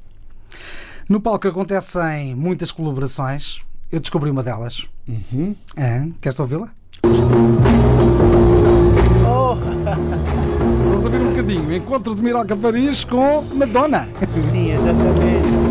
No 1.09 1.21
palco 1.21 1.47
acontecem 1.47 2.35
muitas 2.35 2.69
colaborações. 2.71 3.61
Eu 3.89 4.01
descobri 4.01 4.29
uma 4.29 4.43
delas. 4.43 4.85
Uhum. 5.07 5.55
Ah, 5.77 6.05
queres 6.19 6.37
ouvi-la? 6.37 6.69
Oh. 9.25 9.55
Vamos 10.89 11.05
ouvir 11.05 11.21
um 11.21 11.29
bocadinho. 11.29 11.73
Encontro 11.73 12.13
de 12.13 12.21
Miroca 12.21 12.57
Paris 12.57 13.05
com 13.05 13.41
Madonna. 13.55 14.05
Sim, 14.27 14.71
exatamente. 14.73 15.66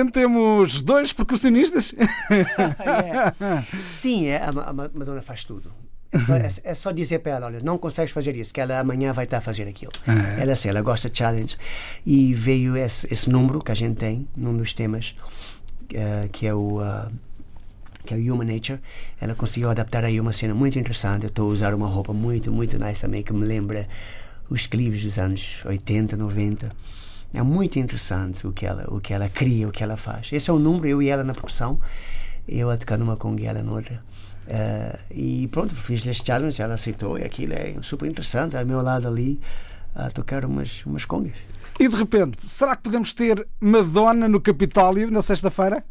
Repente 0.00 0.12
temos 0.12 0.82
dois 0.82 1.12
percussionistas. 1.12 1.94
É. 2.30 3.62
Sim, 3.86 4.26
é, 4.26 4.38
a, 4.38 4.48
a 4.48 4.72
Madonna 4.72 5.22
faz 5.22 5.44
tudo. 5.44 5.72
É 6.12 6.18
só, 6.18 6.34
é, 6.34 6.48
é 6.64 6.74
só 6.74 6.90
dizer 6.90 7.20
para 7.20 7.32
ela, 7.32 7.46
olha, 7.46 7.60
não 7.60 7.78
consegues 7.78 8.12
fazer 8.12 8.36
isso, 8.36 8.52
que 8.52 8.60
ela 8.60 8.80
amanhã 8.80 9.12
vai 9.12 9.24
estar 9.24 9.38
a 9.38 9.40
fazer 9.40 9.68
aquilo. 9.68 9.92
Ela 10.38 10.52
assim, 10.52 10.68
ela 10.68 10.80
gosta 10.80 11.08
de 11.08 11.18
challenge. 11.18 11.56
E 12.04 12.34
veio 12.34 12.76
esse, 12.76 13.06
esse 13.12 13.30
número 13.30 13.60
que 13.60 13.70
a 13.70 13.74
gente 13.74 13.96
tem 13.96 14.28
num 14.36 14.56
dos 14.56 14.72
temas, 14.72 15.14
eh, 15.92 16.28
que 16.32 16.46
é 16.46 16.54
o 16.54 16.80
uh, 16.80 17.10
que 18.04 18.14
é 18.14 18.16
o 18.16 18.34
Human 18.34 18.52
Nature. 18.52 18.80
Ela 19.20 19.34
conseguiu 19.34 19.70
adaptar 19.70 20.04
aí 20.04 20.20
uma 20.20 20.32
cena 20.32 20.54
muito 20.54 20.78
interessante. 20.78 21.24
Eu 21.24 21.28
estou 21.28 21.48
a 21.48 21.52
usar 21.52 21.74
uma 21.74 21.86
roupa 21.86 22.12
muito, 22.12 22.50
muito 22.50 22.78
nice 22.78 23.02
também, 23.02 23.22
que 23.22 23.32
me 23.32 23.44
lembra 23.46 23.86
os 24.48 24.66
clipes 24.66 25.04
dos 25.04 25.18
anos 25.18 25.62
80, 25.64 26.16
90. 26.16 26.70
É 27.32 27.42
muito 27.42 27.78
interessante 27.78 28.46
o 28.46 28.52
que 28.52 28.66
ela, 28.66 28.84
o 28.88 29.00
que 29.00 29.14
ela 29.14 29.28
cria, 29.28 29.68
o 29.68 29.70
que 29.70 29.82
ela 29.82 29.96
faz. 29.96 30.28
Esse 30.32 30.50
é 30.50 30.52
o 30.52 30.58
número, 30.58 30.86
eu 30.86 31.02
e 31.02 31.08
ela 31.08 31.22
na 31.22 31.32
produção, 31.32 31.80
eu 32.48 32.70
a 32.70 32.76
tocar 32.76 32.98
numa 32.98 33.16
conga 33.16 33.42
e 33.42 33.46
ela 33.46 33.62
noutra. 33.62 34.02
Uh, 34.46 34.98
e 35.12 35.48
pronto, 35.48 35.74
fiz 35.76 36.04
este 36.06 36.26
challenge, 36.26 36.60
ela 36.60 36.74
aceitou 36.74 37.16
e 37.16 37.22
aquilo 37.22 37.52
é 37.52 37.76
super 37.82 38.08
interessante, 38.08 38.56
ao 38.56 38.66
meu 38.66 38.82
lado 38.82 39.06
ali, 39.06 39.40
a 39.94 40.10
tocar 40.10 40.44
umas, 40.44 40.84
umas 40.84 41.04
congas. 41.04 41.36
E 41.78 41.88
de 41.88 41.96
repente, 41.96 42.36
será 42.46 42.74
que 42.74 42.82
podemos 42.82 43.14
ter 43.14 43.46
Madonna 43.60 44.28
no 44.28 44.40
Capitólio 44.40 45.10
na 45.10 45.22
sexta-feira? 45.22 45.84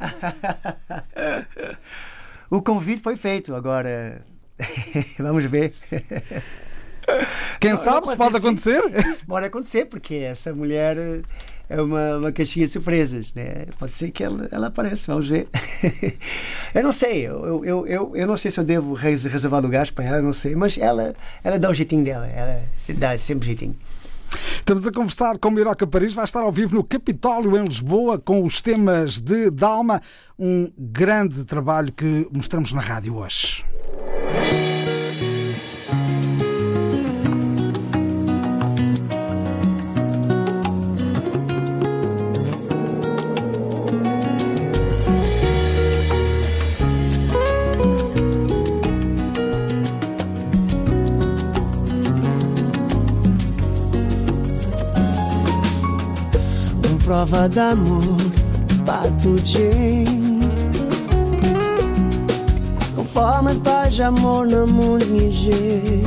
o 2.52 2.62
convite 2.62 3.02
foi 3.02 3.16
feito, 3.16 3.56
agora 3.56 4.24
vamos 5.18 5.46
ver. 5.46 5.74
Quem 7.60 7.78
sabe 7.78 8.08
se 8.08 8.16
pode 8.16 8.38
acontecer? 8.38 8.82
Isso 9.08 9.26
pode 9.26 9.46
acontecer, 9.46 9.86
porque 9.86 10.16
essa 10.16 10.54
mulher 10.54 10.98
é 11.70 11.82
uma, 11.82 12.18
uma 12.18 12.32
caixinha 12.32 12.66
de 12.66 12.72
surpresas. 12.72 13.34
Né? 13.34 13.66
Pode 13.78 13.94
ser 13.94 14.12
que 14.12 14.24
ela, 14.24 14.48
ela 14.52 14.68
apareça, 14.68 15.12
vamos 15.12 15.30
ver. 15.30 15.48
eu 16.74 16.84
não 16.84 16.92
sei, 16.92 17.28
eu, 17.28 17.64
eu, 17.64 17.88
eu, 17.88 18.16
eu 18.16 18.28
não 18.28 18.36
sei 18.36 18.50
se 18.50 18.60
eu 18.60 18.64
devo 18.64 18.94
reservar 18.94 19.62
lugares 19.62 19.92
para 19.92 20.06
ela, 20.06 20.22
não 20.22 20.34
sei, 20.34 20.56
mas 20.56 20.78
ela, 20.78 21.14
ela 21.44 21.60
dá 21.60 21.70
o 21.70 21.74
jeitinho 21.74 22.04
dela, 22.04 22.28
ela 22.28 22.64
dá 22.96 23.18
sempre 23.18 23.48
jeitinho. 23.48 23.76
Estamos 24.32 24.86
a 24.86 24.92
conversar 24.92 25.38
com 25.40 25.50
Miroca 25.50 25.88
Paris, 25.88 26.14
vai 26.14 26.26
estar 26.26 26.42
ao 26.42 26.52
vivo 26.52 26.76
no 26.76 26.84
Capitólio 26.84 27.58
em 27.58 27.66
Lisboa 27.66 28.20
com 28.20 28.46
os 28.46 28.62
temas 28.62 29.20
de 29.20 29.50
Dalma, 29.50 30.02
um 30.38 30.72
grande 30.78 31.44
trabalho 31.46 31.92
que 31.92 32.28
mostramos 32.32 32.72
na 32.72 32.82
rádio 32.82 33.16
hoje. 33.16 33.66
Prova 57.10 57.50
d'amor 57.50 58.18
patugem 58.86 60.06
Com 62.96 63.04
forma 63.04 63.52
de 63.52 63.60
paz 63.62 63.96
de 63.96 64.04
amor 64.04 64.46
no 64.46 64.68
mundo 64.68 65.04
niger 65.08 66.04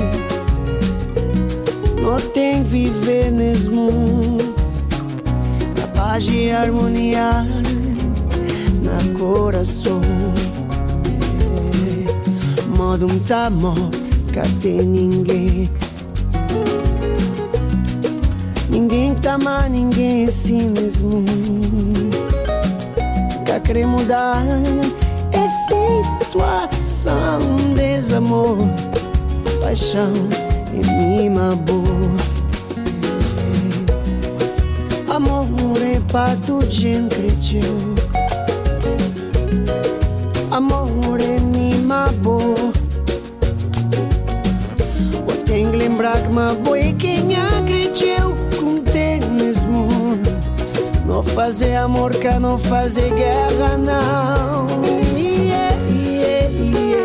Não 2.00 2.20
tem 2.32 2.62
viver 2.62 3.32
nesse 3.32 3.68
mundo 3.68 4.54
Na 5.76 5.88
paz 5.88 6.24
e 6.28 6.52
harmonia 6.52 7.44
Na 8.84 9.18
coração. 9.18 10.00
Modo 12.78 13.08
muito 13.08 13.34
amor 13.34 13.90
Que 14.32 14.48
tem 14.60 14.82
ninguém. 14.82 15.68
Ninguém 18.70 19.11
mais 19.38 19.70
ninguém 19.70 20.24
assim 20.24 20.70
mesmo. 20.70 21.24
Que 23.44 23.60
querer 23.60 23.86
mudar 23.86 24.42
essa 25.32 26.24
situação 26.24 27.38
Desamor, 27.74 28.58
paixão 29.62 30.12
e 30.72 30.86
mima 30.86 31.54
boa 31.56 31.82
Amor 35.08 35.46
é 35.82 36.00
para 36.10 36.36
gente 36.70 37.14
cresceu 37.14 37.94
Amor 40.50 41.20
é 41.20 41.38
mima 41.40 42.06
boa 42.22 42.72
Tem 45.46 45.70
que 45.70 45.76
lembrar 45.76 46.20
que 46.22 46.28
uma 46.28 46.54
boa 46.54 46.81
fazer 51.24 51.76
amor, 51.76 52.10
que 52.12 52.28
não 52.38 52.58
fazer 52.58 53.10
guerra, 53.14 53.76
não. 53.78 54.66
Yeah, 55.16 55.74
yeah, 55.88 56.48
yeah, 56.48 57.02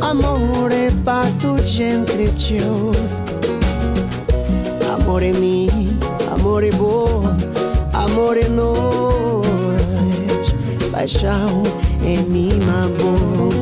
amor 0.00 0.72
é 0.72 0.90
pato 1.04 1.56
entre 1.80 2.28
teu. 2.32 2.92
Amor 4.94 5.22
é 5.22 5.32
mim, 5.32 5.98
amor 6.32 6.62
é 6.62 6.70
bom, 6.70 7.22
amor 7.92 8.36
é 8.36 8.48
nós. 8.48 9.42
Paixão 10.90 11.62
é 12.04 12.16
mima 12.28 12.88
bom. 13.00 13.61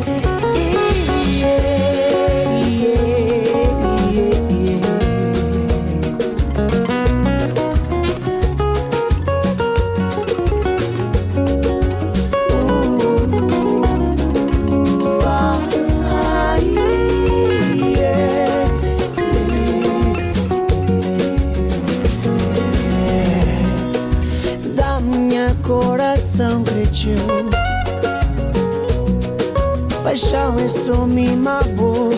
Paixão 30.91 30.95
é 30.95 30.97
só 30.97 31.07
me 31.07 31.37
mabo. 31.37 32.11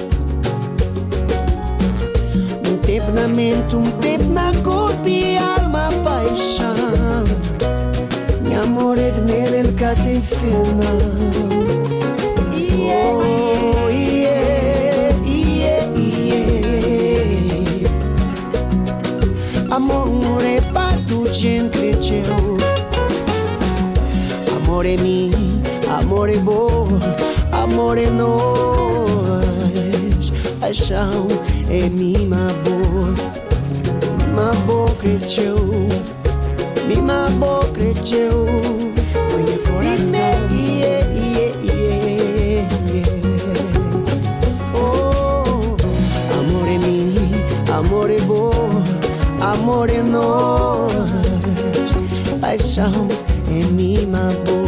Um 2.69 2.77
tempo 2.79 3.11
na 3.13 3.29
mente, 3.29 3.77
um 3.77 3.83
tempo 3.83 4.25
na 4.25 4.53
corpo 4.63 5.07
e 5.07 5.37
alma 5.37 5.91
paixão. 6.03 7.25
Meu 8.43 8.63
amor 8.63 8.99
é 8.99 9.11
de 9.11 9.21
nele, 9.21 9.57
ele 9.57 9.73
cá 9.73 9.95
tem 9.95 10.21
final 10.21 10.73
Oh, 12.95 13.89
yeah, 13.89 15.15
yeah, 15.27 15.87
yeah. 15.97 16.47
Amor 19.71 20.43
é 20.45 20.61
para 20.73 20.93
paixão 30.73 31.29
é 31.69 31.87
minha 31.91 32.47
boa. 32.65 33.13
Minha 34.33 34.53
boa 34.65 34.91
cresceu, 34.95 35.59
minha 36.87 37.29
boa 37.39 37.69
cresceu. 37.75 38.47
Meu 39.37 39.59
coração. 39.71 40.33
Oh, 44.75 45.77
amor 46.41 46.67
é 46.67 46.79
mim, 46.79 47.15
amor 47.71 48.11
é 48.11 48.19
amor 49.43 49.91
é. 49.91 50.89
Paixão 52.41 53.09
é 53.47 53.63
minha 53.73 54.07
boa. 54.47 54.62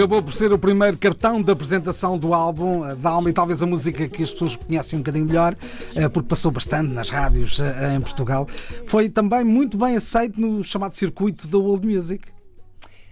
Acabou 0.00 0.22
por 0.22 0.32
ser 0.32 0.50
o 0.50 0.58
primeiro 0.58 0.96
cartão 0.96 1.42
de 1.42 1.52
apresentação 1.52 2.16
do 2.16 2.32
álbum 2.32 2.82
eh, 2.86 2.94
da 2.96 3.10
Alma 3.10 3.28
e 3.28 3.34
talvez 3.34 3.62
a 3.62 3.66
música 3.66 4.08
que 4.08 4.22
as 4.22 4.30
pessoas 4.30 4.56
conhecem 4.56 4.98
um 4.98 5.02
bocadinho 5.02 5.26
melhor, 5.26 5.54
eh, 5.94 6.08
porque 6.08 6.26
passou 6.26 6.50
bastante 6.50 6.90
nas 6.90 7.10
rádios 7.10 7.60
eh, 7.60 7.96
em 7.96 8.00
Portugal. 8.00 8.48
Foi 8.86 9.10
também 9.10 9.44
muito 9.44 9.76
bem 9.76 9.96
aceito 9.96 10.40
no 10.40 10.64
chamado 10.64 10.96
circuito 10.96 11.46
da 11.46 11.58
World 11.58 11.86
Music. 11.86 12.26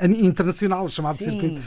Internacional, 0.03 0.89
chamado 0.89 1.19
Sim. 1.19 1.25
circuito, 1.25 1.61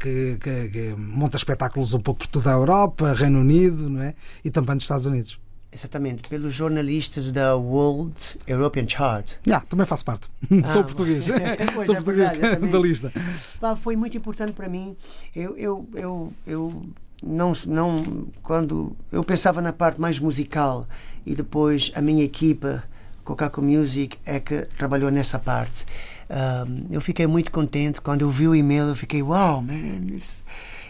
que, 0.00 0.38
que- 0.40 0.68
que 0.70 0.94
monta 0.98 1.36
espetáculos 1.36 1.92
um 1.92 2.00
pouco 2.00 2.20
por 2.22 2.26
toda 2.26 2.50
a 2.50 2.54
Europa, 2.54 3.12
Reino 3.12 3.38
Unido 3.38 3.88
não 3.88 4.02
é? 4.02 4.14
e 4.44 4.50
também 4.50 4.74
nos 4.74 4.82
Estados 4.84 5.06
Unidos. 5.06 5.38
Exatamente, 5.74 6.28
pelos 6.28 6.54
jornalistas 6.54 7.32
da 7.32 7.56
World 7.56 8.14
European 8.46 8.86
Chart. 8.88 9.28
Já, 9.44 9.58
também 9.60 9.84
faço 9.84 10.04
parte. 10.04 10.28
Sou 10.64 10.84
português. 10.84 11.24
Pois, 11.74 11.86
Sou 11.86 11.96
é 11.96 12.00
português 12.00 12.30
verdade, 12.38 12.66
da 12.68 12.78
lista. 12.78 13.12
Pá, 13.60 13.74
foi 13.74 13.96
muito 13.96 14.16
importante 14.16 14.52
para 14.52 14.68
mim. 14.68 14.96
Eu, 15.34 15.56
eu, 15.56 15.88
eu, 15.94 16.32
eu 16.46 16.82
não, 17.24 17.52
não 17.66 18.26
quando 18.42 18.96
eu 19.10 19.24
pensava 19.24 19.60
na 19.60 19.72
parte 19.72 20.00
mais 20.00 20.18
musical 20.20 20.86
e 21.26 21.34
depois 21.34 21.90
a 21.96 22.00
minha 22.00 22.22
equipa 22.22 22.84
Cocaco 23.24 23.60
Music 23.60 24.16
é 24.24 24.38
que 24.38 24.62
trabalhou 24.78 25.10
nessa 25.10 25.38
parte. 25.40 25.84
Ahm, 26.30 26.86
eu 26.90 27.00
fiquei 27.00 27.26
muito 27.26 27.50
contente 27.50 28.00
quando 28.00 28.20
eu 28.22 28.30
vi 28.30 28.46
o 28.46 28.54
e-mail. 28.54 28.84
Eu 28.84 28.94
fiquei, 28.94 29.22
wow, 29.22 29.60
man, 29.60 30.06
this- 30.08 30.44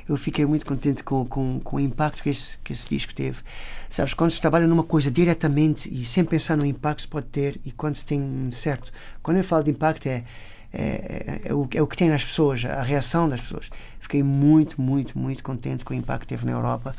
eu 0.09 0.17
fiquei 0.17 0.45
muito 0.45 0.67
contente 0.67 1.03
com, 1.03 1.25
com, 1.25 1.61
com 1.61 1.77
o 1.77 1.81
impacto 1.81 2.23
que 2.23 2.31
esse, 2.31 2.59
que 2.59 2.73
esse 2.73 2.89
disco 2.89 3.15
teve. 3.15 3.43
Sabes, 3.89 4.15
quando 4.15 4.31
se 4.31 4.41
trabalha 4.41 4.67
numa 4.67 4.85
coisa 4.85 5.11
diretamente 5.11 5.89
e 5.93 6.05
sem 6.05 6.25
pensar 6.25 6.57
no 6.57 6.67
impacto 6.67 7.05
que 7.05 7.09
pode 7.09 7.27
ter 7.27 7.61
e 7.65 7.73
quando 7.73 7.97
se 7.97 8.05
tem 8.05 8.51
certo. 8.53 8.93
Quando 9.23 9.39
eu 9.39 9.45
falo 9.45 9.65
de 9.65 9.71
impacto 9.71 10.07
é, 10.07 10.25
é, 10.73 10.83
é, 10.83 11.41
é 11.45 11.55
o, 11.55 11.69
é 11.75 11.83
o 11.83 11.87
que 11.87 11.97
tem 11.97 12.09
nas 12.09 12.25
pessoas, 12.25 12.65
a 12.65 12.83
reação 12.83 13.29
das 13.29 13.41
pessoas. 13.41 13.71
Fiquei 13.99 14.23
muito, 14.23 14.81
muito, 14.81 15.19
muito 15.19 15.43
contente 15.43 15.85
com 15.85 15.95
o 15.95 15.97
impacto 15.97 16.23
que 16.23 16.29
teve 16.29 16.45
na 16.45 16.53
Europa 16.53 16.95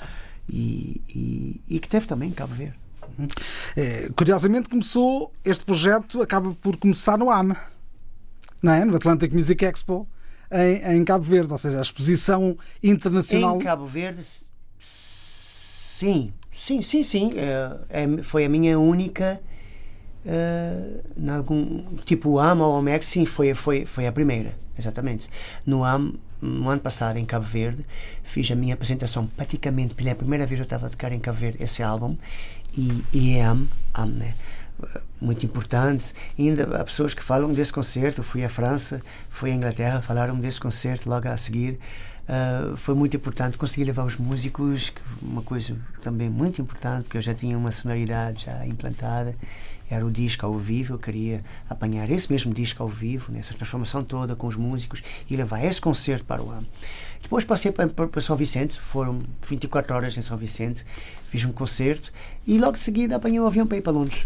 e, 0.49 1.01
e, 1.13 1.61
e 1.69 1.79
que 1.79 1.87
teve 1.87 2.07
também 2.07 2.29
em 2.29 2.33
Cabo 2.33 2.53
Verde. 2.55 2.75
Eh, 3.77 4.09
curiosamente 4.15 4.67
começou 4.67 5.31
este 5.43 5.63
projeto 5.63 6.21
acaba 6.21 6.53
por 6.55 6.75
começar 6.75 7.17
no 7.17 7.29
AMA 7.29 7.57
não 8.61 8.73
é? 8.73 8.83
no 8.83 8.95
Atlantic 8.95 9.31
Music 9.31 9.63
Expo 9.63 10.07
em, 10.51 10.97
em 10.97 11.03
Cabo 11.05 11.23
Verde 11.23 11.51
ou 11.51 11.57
seja 11.57 11.79
a 11.79 11.81
exposição 11.81 12.57
internacional 12.83 13.55
Em 13.57 13.59
Cabo 13.63 13.85
Verde, 13.85 14.21
sim, 14.79 16.31
sim, 16.51 16.81
sim, 16.81 17.03
sim. 17.03 17.31
É, 17.35 18.03
é- 18.03 18.23
foi 18.23 18.45
a 18.45 18.49
minha 18.49 18.79
única. 18.79 19.41
eh, 20.25 21.01
em 21.17 21.29
algum, 21.29 21.97
tipo 22.03 22.39
AM 22.39 22.59
ou 22.61 22.79
o 22.79 22.81
Mex, 22.81 23.05
sim, 23.05 23.25
foi, 23.25 23.53
foi, 23.53 23.85
foi 23.85 24.07
a 24.07 24.11
primeira, 24.11 24.55
exatamente. 24.77 25.29
No 25.65 25.83
AM, 25.83 26.19
no 26.41 26.67
ano 26.69 26.81
passado, 26.81 27.17
em 27.19 27.25
Cabo 27.25 27.45
Verde, 27.45 27.85
fiz 28.23 28.49
a 28.51 28.55
minha 28.55 28.73
apresentação 28.73 29.27
praticamente 29.27 29.93
pela 29.93 30.15
primeira 30.15 30.45
vez 30.47 30.59
eu 30.59 30.63
estava 30.63 30.87
a 30.87 30.89
tocar 30.89 31.11
em 31.11 31.19
Cabo 31.19 31.37
Verde 31.37 31.61
esse 31.61 31.83
álbum 31.83 32.15
e, 32.77 33.03
e 33.13 33.35
é 33.37 33.45
AM, 33.45 33.67
AM, 33.93 34.13
né? 34.13 34.33
Muito 35.21 35.45
importante. 35.45 36.13
E 36.37 36.49
ainda 36.49 36.63
há 36.79 36.83
pessoas 36.83 37.13
que 37.13 37.23
falam 37.23 37.53
desse 37.53 37.73
concerto. 37.73 38.23
Fui 38.23 38.43
à 38.43 38.49
França, 38.49 38.99
fui 39.29 39.51
à 39.51 39.53
Inglaterra, 39.53 40.01
falaram 40.01 40.39
desse 40.39 40.59
concerto 40.59 41.09
logo 41.09 41.27
a 41.27 41.37
seguir. 41.37 41.79
Ah, 42.27 42.73
foi 42.75 42.95
muito 42.95 43.15
importante. 43.15 43.57
Consegui 43.57 43.85
levar 43.85 44.05
os 44.05 44.17
músicos, 44.17 44.93
uma 45.21 45.41
coisa 45.41 45.77
também 46.01 46.29
muito 46.29 46.61
importante, 46.61 47.03
porque 47.03 47.17
eu 47.17 47.21
já 47.21 47.33
tinha 47.33 47.57
uma 47.57 47.71
sonoridade 47.71 48.45
já 48.45 48.65
implantada. 48.65 49.35
Era 49.87 50.03
o 50.03 50.09
disco 50.09 50.43
ao 50.43 50.57
vivo, 50.57 50.95
eu 50.95 50.97
queria 50.97 51.43
apanhar 51.69 52.09
esse 52.09 52.31
mesmo 52.31 52.51
disco 52.51 52.81
ao 52.81 52.89
vivo, 52.89 53.31
nessa 53.31 53.53
transformação 53.53 54.03
toda 54.03 54.35
com 54.35 54.47
os 54.47 54.55
músicos 54.55 55.03
e 55.29 55.35
levar 55.35 55.63
esse 55.63 55.79
concerto 55.79 56.25
para 56.25 56.41
o 56.41 56.49
ano. 56.49 56.65
Depois 57.21 57.45
passei 57.45 57.71
para, 57.71 57.87
para, 57.87 58.21
São 58.21 58.35
Vicente, 58.35 58.79
foram 58.79 59.21
24 59.47 59.95
horas 59.95 60.17
em 60.17 60.23
São 60.23 60.37
Vicente, 60.37 60.83
fiz 61.29 61.45
um 61.45 61.51
concerto 61.51 62.11
e 62.47 62.57
logo 62.57 62.73
de 62.73 62.83
seguida 62.83 63.15
apanhei 63.15 63.39
o 63.39 63.45
avião 63.45 63.67
para 63.67 63.77
ir 63.77 63.81
para 63.81 63.93
Londres. 63.93 64.25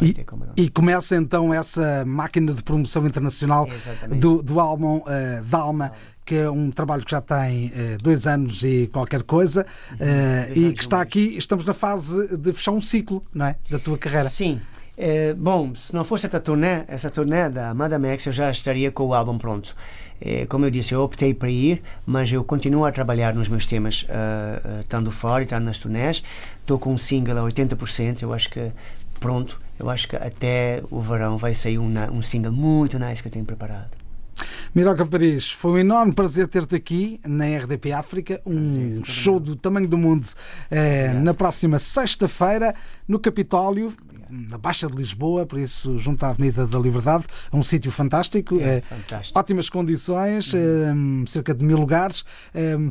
E, 0.00 0.12
como 0.24 0.44
não. 0.44 0.52
e 0.56 0.68
começa 0.68 1.16
então 1.16 1.54
essa 1.54 2.04
máquina 2.04 2.52
de 2.52 2.62
promoção 2.62 3.06
internacional 3.06 3.66
Exatamente. 3.66 4.20
do, 4.20 4.42
do 4.42 4.60
álbum 4.60 5.02
eh, 5.06 5.42
Dalma, 5.46 5.90
que 6.24 6.34
é 6.34 6.50
um 6.50 6.70
trabalho 6.70 7.04
que 7.04 7.10
já 7.10 7.20
tem 7.20 7.72
eh, 7.74 7.96
dois 8.02 8.26
anos 8.26 8.62
e 8.62 8.88
qualquer 8.92 9.22
coisa, 9.22 9.64
Dois 9.96 10.56
e 10.56 10.72
que 10.74 10.82
está 10.82 11.00
aqui, 11.00 11.36
estamos 11.38 11.64
na 11.64 11.72
fase 11.72 12.36
de 12.36 12.52
fechar 12.52 12.72
um 12.72 12.80
ciclo, 12.80 13.24
não 13.32 13.46
é? 13.46 13.56
Da 13.70 13.78
tua 13.78 13.96
carreira. 13.96 14.28
Sim. 14.28 14.60
Eh, 14.98 15.34
bom, 15.34 15.74
se 15.74 15.94
não 15.94 16.04
fosse 16.04 16.26
essa 16.26 16.40
turnê, 16.40 16.84
essa 16.88 17.10
turnê 17.10 17.50
da 17.50 17.70
Amanda 17.70 17.98
Max, 17.98 18.24
eu 18.26 18.32
já 18.32 18.50
estaria 18.50 18.90
com 18.90 19.04
o 19.04 19.14
álbum 19.14 19.36
pronto. 19.36 19.76
Eh, 20.20 20.46
como 20.46 20.64
eu 20.64 20.70
disse, 20.70 20.94
eu 20.94 21.02
optei 21.02 21.34
para 21.34 21.50
ir, 21.50 21.82
mas 22.06 22.32
eu 22.32 22.42
continuo 22.42 22.84
a 22.84 22.92
trabalhar 22.92 23.34
nos 23.34 23.48
meus 23.48 23.66
temas, 23.66 24.06
ah, 24.08 24.80
estando 24.80 25.10
fora 25.10 25.42
e 25.42 25.44
estando 25.44 25.64
nas 25.64 25.78
turnés. 25.78 26.22
Estou 26.60 26.78
com 26.78 26.92
um 26.94 26.98
single 26.98 27.38
a 27.38 27.42
80%, 27.42 28.22
eu 28.22 28.32
acho 28.32 28.48
que 28.48 28.72
pronto. 29.20 29.60
Eu 29.78 29.90
acho 29.90 30.08
que 30.08 30.16
até 30.16 30.82
o 30.90 31.00
verão 31.00 31.36
vai 31.36 31.54
sair 31.54 31.78
um, 31.78 31.92
um 32.12 32.22
single 32.22 32.52
muito 32.52 32.98
nice 32.98 33.22
que 33.22 33.28
eu 33.28 33.32
tenho 33.32 33.44
preparado. 33.44 34.05
Miroca 34.74 35.06
Paris, 35.06 35.50
foi 35.50 35.70
um 35.72 35.78
enorme 35.78 36.12
prazer 36.12 36.46
ter-te 36.48 36.74
aqui 36.74 37.20
na 37.24 37.46
RDP 37.46 37.92
África, 37.92 38.40
um 38.44 39.02
show 39.04 39.40
do 39.40 39.56
tamanho 39.56 39.88
do 39.88 39.96
mundo 39.96 40.26
eh, 40.70 41.12
na 41.14 41.32
próxima 41.32 41.78
sexta-feira 41.78 42.74
no 43.08 43.18
Capitólio, 43.18 43.94
na 44.28 44.58
Baixa 44.58 44.86
de 44.88 44.94
Lisboa, 44.96 45.46
por 45.46 45.58
isso 45.58 45.98
junto 45.98 46.24
à 46.24 46.30
Avenida 46.30 46.66
da 46.66 46.78
Liberdade, 46.78 47.24
é 47.50 47.56
um 47.56 47.62
sítio 47.62 47.90
fantástico, 47.90 48.58
É, 48.60 48.78
eh, 48.78 48.80
fantástico. 48.82 49.38
ótimas 49.38 49.70
condições, 49.70 50.52
eh, 50.52 50.92
cerca 51.26 51.54
de 51.54 51.64
mil 51.64 51.78
lugares, 51.78 52.24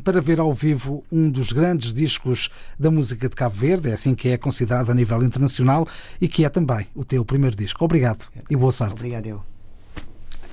para 0.02 0.20
ver 0.20 0.40
ao 0.40 0.52
vivo 0.52 1.04
um 1.12 1.30
dos 1.30 1.52
grandes 1.52 1.92
discos 1.94 2.50
da 2.78 2.90
música 2.90 3.28
de 3.28 3.36
Cabo 3.36 3.54
Verde, 3.54 3.90
é 3.90 3.94
assim 3.94 4.14
que 4.14 4.28
é 4.30 4.36
considerado 4.38 4.90
a 4.90 4.94
nível 4.94 5.22
internacional 5.22 5.86
e 6.20 6.26
que 6.26 6.44
é 6.44 6.48
também 6.48 6.86
o 6.94 7.04
teu 7.04 7.24
primeiro 7.24 7.54
disco. 7.54 7.84
Obrigado 7.84 8.26
e 8.50 8.56
boa 8.56 8.72
sorte. 8.72 8.94
Obrigado 8.94 9.26
eu. 9.26 9.55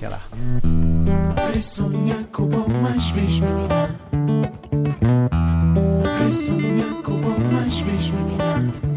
Até 0.03 0.09
lá. 0.09 0.19
Querer 1.47 1.63
sonhar 1.63 2.23
com 2.33 2.45
bom 2.47 2.67
mais 2.81 3.09
vez, 3.11 3.39
menina. 8.11 8.92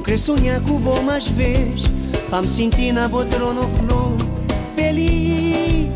Um 0.00 0.16
sonhar 0.16 0.62
com 0.62 0.78
bom 0.78 1.02
mais 1.02 1.28
vez 1.28 1.82
na 2.90 3.06
botrona 3.06 3.60
flor 3.60 4.16
Feliz. 4.74 5.90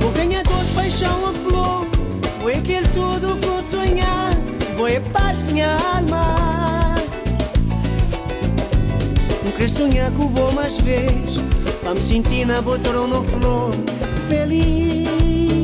Vou 0.00 0.12
ganhar 0.12 0.44
dor, 0.44 0.64
paixão 0.76 1.28
a 1.28 1.32
flor. 1.32 1.86
Vou 2.40 2.50
aquele 2.50 2.86
tudo 2.88 3.36
com 3.44 3.62
sonhar. 3.64 4.30
Vou 4.76 4.86
é 4.86 5.00
paz 5.00 5.42
minha 5.50 5.76
alma. 5.76 6.94
Sonhar 9.68 10.10
com 10.12 10.26
bom 10.28 10.52
mais 10.52 10.76
vez 10.78 11.36
na 12.44 12.60
botrona 12.60 13.16
flor 13.22 13.72
Feliz 14.28 15.59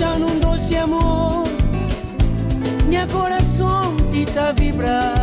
de 0.00 0.06
paixão, 0.06 0.18
num 0.18 0.38
doce 0.38 0.76
amor. 0.76 1.44
Minha 2.88 3.06
coração 3.06 3.94
te 4.10 4.24
tá 4.24 4.52
vibrar. 4.52 5.14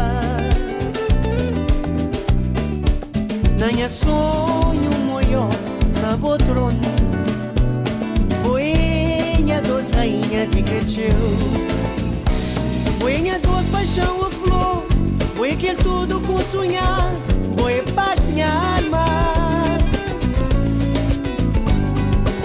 Na 3.59 3.67
minha 3.73 3.89
sonho 3.89 4.91
moio 5.05 5.49
na 6.01 6.15
botrona. 6.15 6.77
Boenha 8.43 9.61
dos 9.61 9.91
rainha 9.91 10.45
de 10.45 10.61
cresceu. 10.61 11.09
Boenha 12.99 13.39
dos 13.39 13.65
paixão 13.71 14.25
a 14.25 14.29
flor. 14.29 14.85
Boe 15.35 15.55
que 15.55 15.73
tudo 15.75 16.21
com 16.21 16.37
sonhar. 16.39 17.09
Boe 17.57 17.81
paz 17.95 18.19
minha 18.25 18.47
alma. 18.47 19.05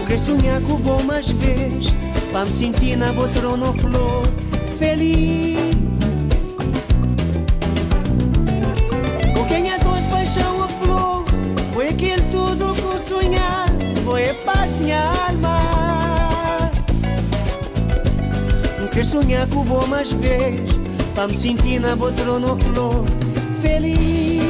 Quer 0.06 0.18
sonhar 0.18 0.60
com 0.62 0.76
bom 0.76 1.02
mais 1.02 1.30
vez 1.30 2.01
Pra 2.32 2.46
me 2.46 2.50
sentir 2.50 2.96
na 2.96 3.12
botrona 3.12 3.66
flor 3.74 4.22
Feliz 4.78 5.58
Com 9.36 9.44
quem 9.44 9.70
é 9.70 9.78
dois 9.78 10.02
paixão 10.06 10.64
a 10.64 10.68
flor 10.68 11.24
Foi 11.74 11.88
aquele 11.90 12.22
tudo 12.32 12.74
com 12.80 12.98
sonhar 12.98 13.66
Foi 14.02 14.30
a 14.30 14.34
paz 14.34 14.78
minha 14.78 15.02
alma. 15.28 16.70
Não 18.80 18.88
quer 18.88 19.04
sonhar 19.04 19.46
com 19.48 19.60
o 19.60 19.64
bom 19.64 19.86
mais 19.86 20.10
vez 20.12 20.72
Pra 21.14 21.28
me 21.28 21.36
sentir 21.36 21.80
na 21.80 21.94
botrona 21.94 22.56
flor 22.56 23.04
Feliz 23.60 24.41